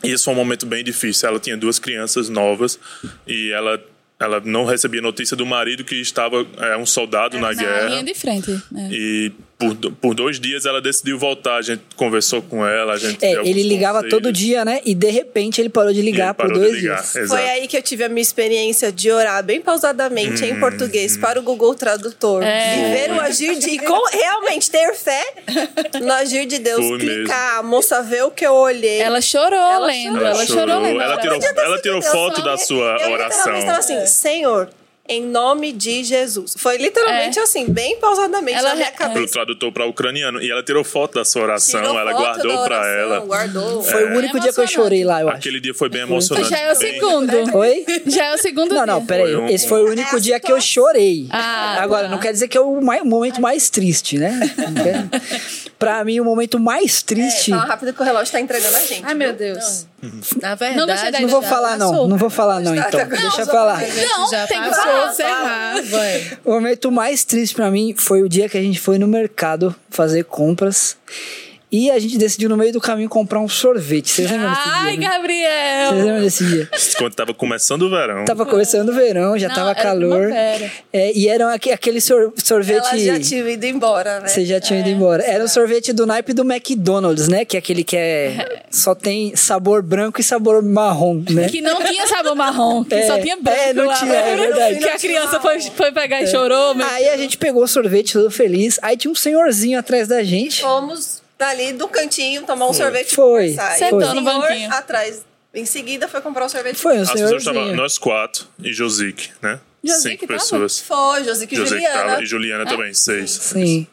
[0.03, 2.81] e isso foi um momento bem difícil ela tinha duas crianças novas
[3.29, 3.81] e ela
[4.19, 7.89] ela não recebia notícia do marido que estava é, um soldado na Na guerra.
[7.89, 8.51] linha de frente.
[8.71, 8.89] né?
[8.93, 11.57] E por, por dois dias ela decidiu voltar.
[11.59, 12.95] A gente conversou com ela.
[12.95, 14.11] A gente É, ele ligava conselhos.
[14.23, 14.81] todo dia, né?
[14.85, 16.97] E de repente ele parou de ligar ele por parou dois ligar.
[16.97, 17.15] dias.
[17.17, 17.29] Exato.
[17.41, 21.17] Foi aí que eu tive a minha experiência de orar bem pausadamente Hum, em português
[21.17, 22.43] para o Google Tradutor.
[22.43, 22.79] É.
[22.79, 23.71] E ver o agir de.
[23.71, 25.23] E com, realmente ter fé
[26.01, 26.85] no agir de Deus.
[26.87, 29.01] Foi clicar, a moça vê o que eu olhei.
[29.01, 30.13] Ela chorou Ela lendo.
[30.15, 30.27] chorou.
[30.27, 31.01] Ela chorou lendo.
[31.01, 33.53] Ela tirou, ela tirou foto da sua eu oração.
[33.55, 34.69] literalmente estava assim, Senhor,
[35.11, 36.55] em nome de Jesus.
[36.57, 37.43] Foi literalmente É.
[37.43, 39.33] assim, bem pausadamente Ela na minha Pro cabeça.
[39.33, 40.41] tradutor para ucraniano.
[40.41, 43.21] E ela tirou foto da sua oração, Tirou ela guardou para ela.
[43.21, 43.83] Guardou.
[43.83, 45.39] Foi o único dia que eu chorei lá, eu acho.
[45.39, 46.49] Aquele dia foi bem emocionante.
[46.49, 47.57] Já é o bem- segundo.
[47.59, 47.85] Oi?
[48.07, 48.87] Já é o segundo Não, dia.
[48.95, 49.33] não, peraí.
[49.33, 51.27] Foi um- Esse foi o único É dia que eu chorei.
[51.31, 52.09] Ah, Agora, tá.
[52.11, 54.39] não quer dizer que é o mai- momento mais triste, né?
[54.57, 55.21] Não
[55.79, 57.51] pra mim, o momento mais triste.
[57.51, 59.03] Fala rápido que o relógio tá entregando a gente.
[59.05, 59.87] Ai, meu Deus.
[60.41, 62.07] Na Não gostei verdade, da Não vou falar, não.
[62.09, 63.07] Não vou falar, não, então.
[63.07, 63.79] Deixa pra lá.
[63.81, 64.85] Não, Já tem que passou.
[65.09, 66.39] Encerrar, vai.
[66.45, 69.75] O momento mais triste pra mim foi o dia que a gente foi no mercado
[69.89, 70.97] fazer compras
[71.73, 74.11] e a gente decidiu no meio do caminho comprar um sorvete.
[74.11, 75.09] Vocês lembram desse Ai, dia?
[75.09, 75.09] Né?
[75.17, 75.91] Gabriel.
[75.91, 76.69] Vocês lembram desse dia?
[76.99, 78.25] Quando tava começando o verão.
[78.25, 80.31] Tava começando o verão, já Não, tava era calor.
[80.93, 82.79] É, e era aque- aquele sor- sorvete.
[82.85, 84.29] Ela já tinha ido embora, né?
[84.29, 85.23] Você já tinha ido embora.
[85.23, 87.45] Era um sorvete do naipe do McDonald's, né?
[87.45, 91.49] Que é aquele que é só tem sabor branco e sabor marrom, né?
[91.49, 93.95] Que não tinha sabor marrom, que É, só tinha branco é, não lá.
[93.95, 94.79] tinha, é verdade.
[94.81, 96.75] Que a criança foi, foi pegar e chorou.
[96.75, 96.93] Mas...
[96.93, 98.79] Aí a gente pegou o sorvete todo feliz.
[98.83, 100.63] Aí tinha um senhorzinho atrás da gente.
[100.63, 103.47] Fomos dali do cantinho tomar um sorvete Foi.
[103.47, 103.77] e conversar.
[103.79, 104.73] Sentou o no banquinho.
[104.73, 105.25] atrás.
[105.53, 106.77] Em seguida foi comprar o sorvete.
[106.77, 107.53] Foi um As pessoas senhorzinho.
[107.55, 109.59] estavam, nós quatro e Josique, né?
[109.83, 110.39] Josique Cinco tava?
[110.39, 110.79] pessoas.
[110.81, 112.11] Foi, Josique e Josique Juliana.
[112.11, 113.31] tava e Juliana também, seis.
[113.31, 113.87] Sim.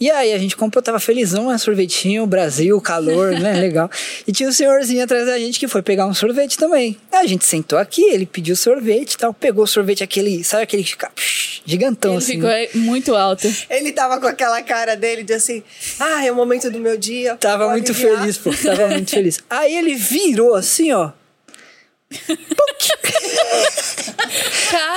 [0.00, 1.58] E aí a gente comprou, tava felizão, né?
[1.58, 3.52] Sorvetinho, Brasil, calor, né?
[3.60, 3.90] Legal.
[4.26, 6.96] E tinha um senhorzinho atrás da gente que foi pegar um sorvete também.
[7.12, 10.64] Aí a gente sentou aqui, ele pediu sorvete e tal, pegou o sorvete aquele, sabe
[10.64, 12.32] aquele que fica psh, gigantão Ele assim.
[12.34, 12.68] ficou né?
[12.74, 13.48] muito alto.
[13.70, 15.62] Ele tava com aquela cara dele de assim,
[15.98, 17.36] ah, é o momento do meu dia.
[17.36, 18.50] Tava muito aliviar." feliz, pô.
[18.50, 19.38] Tava muito feliz.
[19.48, 21.10] Aí ele virou assim, ó.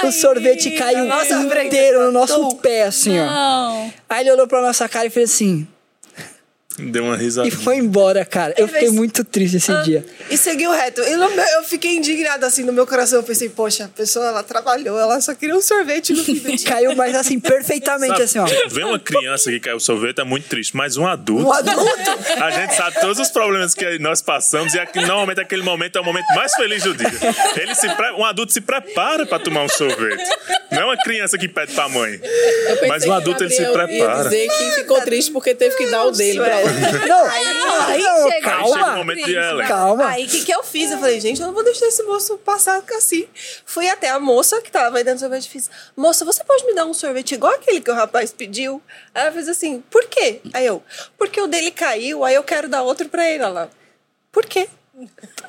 [0.03, 1.33] O sorvete caiu nossa
[1.65, 3.87] inteiro no nosso pé, assim, ó.
[4.09, 5.67] Aí ele olhou pra nossa cara e fez assim.
[6.79, 7.47] Deu uma risada.
[7.47, 8.53] E foi embora, cara.
[8.57, 10.05] Eu fiquei muito triste esse Ah, dia.
[10.29, 11.01] E seguiu reto.
[11.01, 13.19] E no meu- eu fiquei indignada assim no meu coração.
[13.19, 16.51] Eu pensei, poxa, a pessoa ela trabalhou, ela só queria um sorvete no fim do
[16.55, 16.67] dia.
[16.67, 18.45] Caiu, mas assim, perfeitamente, assim, ó.
[18.69, 21.47] Ver uma criança que caiu sorvete é muito triste, mas um adulto.
[21.47, 22.11] Um adulto.
[22.41, 26.01] A gente sabe todos os problemas que nós passamos e aqui, normalmente aquele momento é
[26.01, 27.07] o momento mais feliz do dia.
[27.55, 30.23] Ele se pre- Um adulto se prepara para tomar um sorvete.
[30.71, 32.19] Não é uma criança que pede pra mãe.
[32.21, 34.23] Eu Mas que adulto ele se prepara.
[34.23, 36.66] dizer que ficou triste porque teve que dar o dele pra outra.
[37.07, 38.01] Não, aí não, chega- Aí
[38.31, 38.95] chega o calma.
[39.67, 40.07] Calma.
[40.09, 40.91] Aí o que, que eu fiz?
[40.91, 43.27] Eu falei, gente, eu não vou deixar esse moço passar assim.
[43.65, 46.85] Fui até a moça que tava vendendo sorvete e fiz, moça, você pode me dar
[46.85, 48.81] um sorvete igual aquele que o rapaz pediu?
[49.13, 50.41] Aí ela fez assim, por quê?
[50.53, 50.81] Aí eu,
[51.17, 53.43] porque o dele caiu, aí eu quero dar outro pra ele.
[53.43, 53.69] Ela,
[54.31, 54.67] por quê?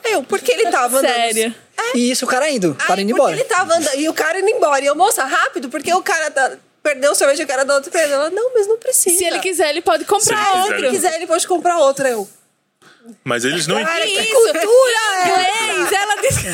[0.05, 1.11] Aí eu, porque ele tava andando.
[1.15, 1.55] Sério.
[1.95, 3.35] E isso, o cara indo, Aí, para indo porque embora.
[3.35, 4.83] ele tava andando, e o cara indo embora.
[4.85, 6.53] E eu, moça, rápido, porque o cara tá,
[6.89, 8.13] perdeu o sorvete, eu quero dar outro pra ele.
[8.13, 9.17] Ela, não, mas não precisa.
[9.19, 10.77] Se ele quiser, ele pode comprar Se ele outro.
[10.79, 12.07] Se ele quiser, ele pode comprar outro.
[12.07, 12.29] Eu,
[13.25, 14.33] Mas eles não cara, que Isso.
[14.33, 16.49] cultura é Inglês, ela disse.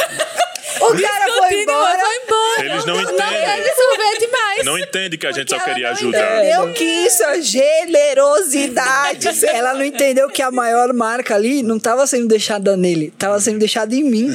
[0.80, 1.98] O cara foi embora.
[2.00, 2.64] foi embora.
[2.64, 3.74] Eles não Não entendem.
[3.74, 4.64] sorvete mais.
[4.64, 6.36] Não entende que a gente Porque só queria não ajudar.
[6.44, 9.28] Entendeu que isso é generosidade.
[9.46, 13.58] Ela não entendeu que a maior marca ali não tava sendo deixada nele, tava sendo
[13.60, 14.32] deixada em mim.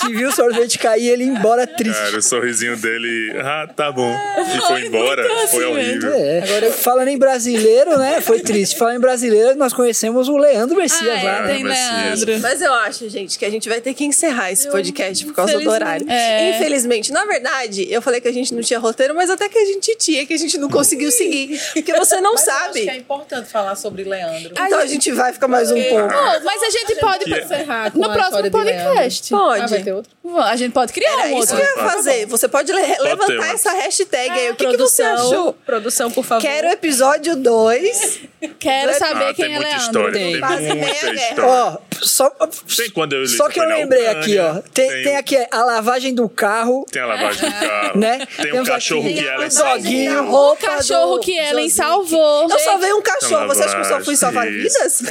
[0.00, 1.98] que viu o sorvete cair e ele ir embora triste.
[2.00, 4.12] Cara, o sorrisinho dele, ah, tá bom.
[4.54, 5.24] E foi embora.
[5.48, 6.12] Foi horrível.
[6.12, 6.42] É.
[6.42, 8.20] Agora, falando em brasileiro, né?
[8.20, 8.76] Foi triste.
[8.76, 11.38] Falando em brasileiro, nós conhecemos o Leandro Messias Ah, lá.
[11.38, 11.54] é, né?
[11.54, 12.22] tem Messias.
[12.24, 12.42] Leandro.
[12.42, 15.52] Mas eu acho, gente, que a gente vai ter que encerrar esse podcast por causa
[15.54, 15.82] do infelizmente.
[15.82, 16.06] horário.
[16.10, 16.50] É.
[16.56, 17.12] Infelizmente.
[17.12, 19.96] Na verdade, eu falei que a gente não tinha roteiro, mas até que a gente
[19.96, 21.60] tinha, que a gente não conseguiu seguir.
[21.74, 22.80] Porque você não Mas eu acho sabe.
[22.82, 24.52] que é importante falar sobre Leandro.
[24.52, 26.06] Então a gente vai ficar mais um pouco.
[26.12, 29.30] Não, mas a gente pode Que- encerrar com no a próximo podcast.
[29.30, 29.74] Pode.
[29.74, 30.38] Ah, vai ter outro?
[30.42, 31.56] A gente pode criar Era um isso outro.
[31.56, 32.26] que eu ia fazer.
[32.26, 34.50] Você pode le- levantar ter, mas- essa hashtag aí.
[34.50, 35.52] O que, que você produção, achou?
[35.66, 36.42] produção, por favor.
[36.42, 38.20] Quero episódio 2.
[38.58, 39.86] Quero saber Ah, quem tem é muita Leandro.
[39.86, 40.12] história.
[40.12, 40.30] Tem.
[40.32, 41.14] Tem, Quase meia muita guerra.
[41.30, 41.44] história.
[41.50, 42.30] Ó, só,
[42.76, 44.50] Tem quando eu só que eu lembrei aqui, ó.
[44.50, 47.98] Ucrânia, Tem, tem tem aqui a lavagem do carro, Tem a lavagem do carro.
[47.98, 48.26] né?
[48.40, 50.32] Tem um cachorro aqui que ela o doguinho.
[50.32, 52.48] O cachorro do que Ellen salvou.
[52.50, 53.46] Eu salvei um cachorro.
[53.48, 54.20] Você acha que eu só fui Isso.
[54.20, 55.02] salvar vidas?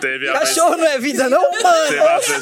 [0.00, 1.40] Teve a vez, Cachorro não é vida, não?
[1.62, 1.88] Mano.
[1.88, 2.40] vezes,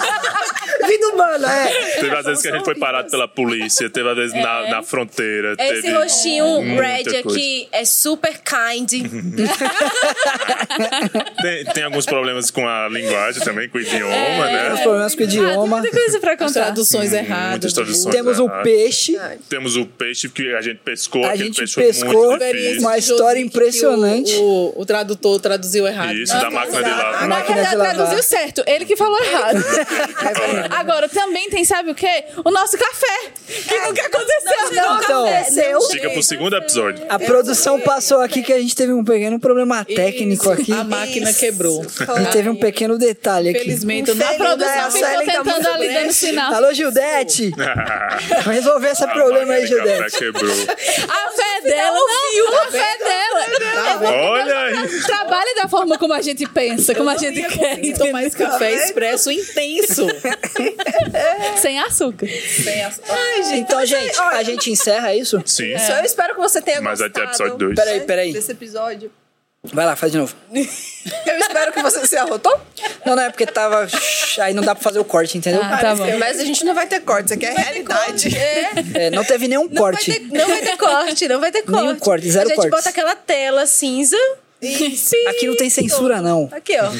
[0.86, 2.01] Vida humana, é.
[2.01, 4.82] teve às vezes que a gente foi parado pela polícia, teve às vezes na, na
[4.82, 5.55] fronteira.
[5.59, 8.92] Esse teve rostinho muita red aqui é super kind.
[11.42, 14.82] Tem, tem alguns problemas com a linguagem também, com o idioma, Temos né?
[14.82, 15.66] problemas com o Ah, tem idioma.
[15.80, 16.53] muita coisa pra As contar.
[16.53, 17.51] traduções erradas.
[17.51, 18.14] Muitas traduções.
[18.14, 18.62] Temos o erradas.
[18.64, 19.18] peixe.
[19.49, 21.24] Temos o peixe que a gente pescou.
[21.24, 22.37] A aquele gente pescou,
[22.80, 24.34] uma história impressionante.
[24.37, 26.12] O, o, o tradutor traduziu errado.
[26.14, 27.20] Isso, da máquina de A lavar.
[27.22, 27.95] Na máquina de lavar.
[27.95, 28.62] traduziu certo.
[28.66, 29.64] Ele que falou errado.
[30.70, 32.24] Agora, também tem, sabe o quê?
[32.45, 33.30] O nosso café.
[33.47, 34.74] Que nunca aconteceu.
[34.74, 37.05] Não, então, Fica pro segundo episódio.
[37.09, 40.72] a produção passou aqui que a gente teve um pequeno problema técnico aqui.
[40.72, 41.84] A máquina quebrou.
[41.84, 43.75] E teve um pequeno detalhe aqui.
[43.76, 46.54] Infelizmente, eu não A produção ficou tá tentando ali dando sinal.
[46.54, 47.50] Alô, Gildete!
[48.44, 50.16] Vamos resolver esse A problema aí, Gildete.
[50.18, 50.50] quebrou.
[50.50, 54.10] A fé dela, não, a fé dela.
[54.30, 55.00] Olha aí.
[55.02, 57.76] Trabalha da forma como a gente pensa, como a gente quer.
[57.76, 60.06] consegui tomar esse café expresso intenso.
[61.56, 62.26] Sem açúcar.
[63.08, 63.60] Ai, gente.
[63.60, 65.42] Então, gente, a gente encerra isso?
[65.44, 65.76] Sim.
[65.78, 67.50] Só eu espero que você tenha Mas vai ter gostado.
[67.50, 67.74] episódio 2.
[67.74, 68.32] Peraí, peraí.
[68.32, 69.10] Desse episódio.
[69.72, 70.34] Vai lá, faz de novo.
[70.52, 72.60] Eu espero que você se arrotou.
[73.04, 73.86] Não, não, é porque tava.
[74.40, 75.60] Aí não dá pra fazer o corte, entendeu?
[75.62, 76.04] Ah, tá bom.
[76.18, 78.28] Mas a gente não vai ter corte, isso aqui é realidade.
[78.94, 80.12] É, não teve nenhum Não vai, corte.
[80.12, 81.80] ter, não vai ter corte, não vai ter corte.
[81.82, 82.70] Nenhum corte, zero A gente cortes.
[82.72, 84.16] bota aquela tela cinza.
[84.60, 85.26] Sim.
[85.28, 86.48] Aqui não tem censura, não.
[86.52, 86.90] Aqui, ó.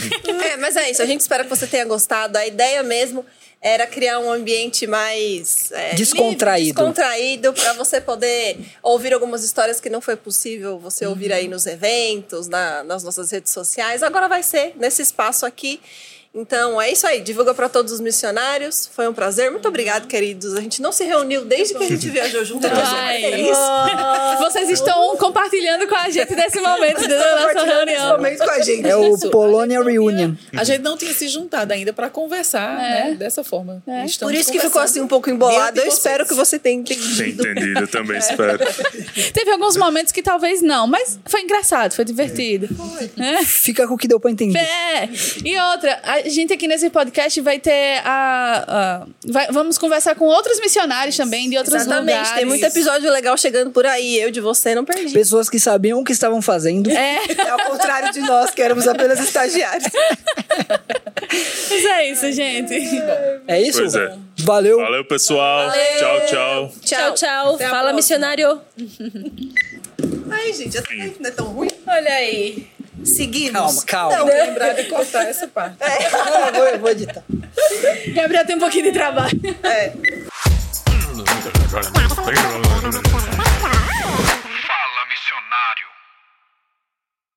[0.45, 1.03] É, mas é isso.
[1.03, 2.37] A gente espera que você tenha gostado.
[2.37, 3.25] A ideia mesmo
[3.67, 6.67] era criar um ambiente mais é, Descontraído.
[6.69, 11.49] livre, descontraído para você poder ouvir algumas histórias que não foi possível você ouvir aí
[11.49, 14.03] nos eventos, na- nas nossas redes sociais.
[14.05, 15.81] Agora vai ser nesse espaço aqui.
[16.37, 17.23] Então é isso aí.
[17.23, 18.89] Divulga para todos os missionários.
[18.93, 19.51] Foi um prazer.
[19.51, 20.55] Muito obrigado, queridos.
[20.55, 22.63] A gente não se reuniu desde que a gente viajou junto.
[22.69, 23.21] Super Ai.
[23.23, 23.57] feliz.
[24.39, 28.17] Vocês estão compartilhando com a gente desse momento da nossa reunião.
[28.17, 28.87] momento com a gente.
[28.87, 30.35] É o Polônia Reunion.
[30.55, 33.83] A gente não tinha se juntado ainda pra conversar né, dessa forma.
[34.05, 35.81] Estamos Por isso que ficou assim um pouco embolado.
[35.81, 37.49] Eu espero que você tenha Tem entendido.
[37.49, 38.59] entendido, eu também espero.
[39.33, 42.69] Teve alguns momentos que talvez não, mas foi engraçado, foi divertido.
[43.19, 43.45] É.
[43.45, 44.59] Fica com o que deu pra entender.
[44.59, 45.09] É.
[45.45, 48.65] E outra, a gente aqui nesse podcast vai ter a.
[48.67, 52.15] a- vai- vamos conversar com outros missionários também, de outros Exatamente.
[52.17, 52.31] lugares.
[52.33, 54.19] Tem muito episódio legal chegando por aí.
[54.21, 55.13] Eu de você não perdi.
[55.13, 56.91] Pessoas que sabiam o que estavam fazendo.
[56.91, 59.89] É, É ao contrário de nós, que éramos apenas estagiários.
[61.71, 62.75] mas é isso, gente.
[63.47, 63.81] É isso?
[63.81, 64.17] Pois é.
[64.39, 64.79] Valeu.
[64.79, 65.71] Valeu, pessoal.
[65.99, 66.73] Tchau, tchau.
[66.83, 67.55] Tchau, tchau.
[67.55, 68.61] Até Fala, missionário.
[70.31, 71.69] Ai, gente, até não é tão ruim.
[71.87, 72.67] Olha aí.
[73.05, 73.85] Seguimos.
[73.85, 74.17] Calma, calma.
[74.17, 75.77] Não, lembrar de cortar essa parte.
[75.81, 77.23] Eu vou, eu vou editar.
[78.15, 79.39] Gabriel tem um pouquinho de trabalho.
[79.63, 79.93] é.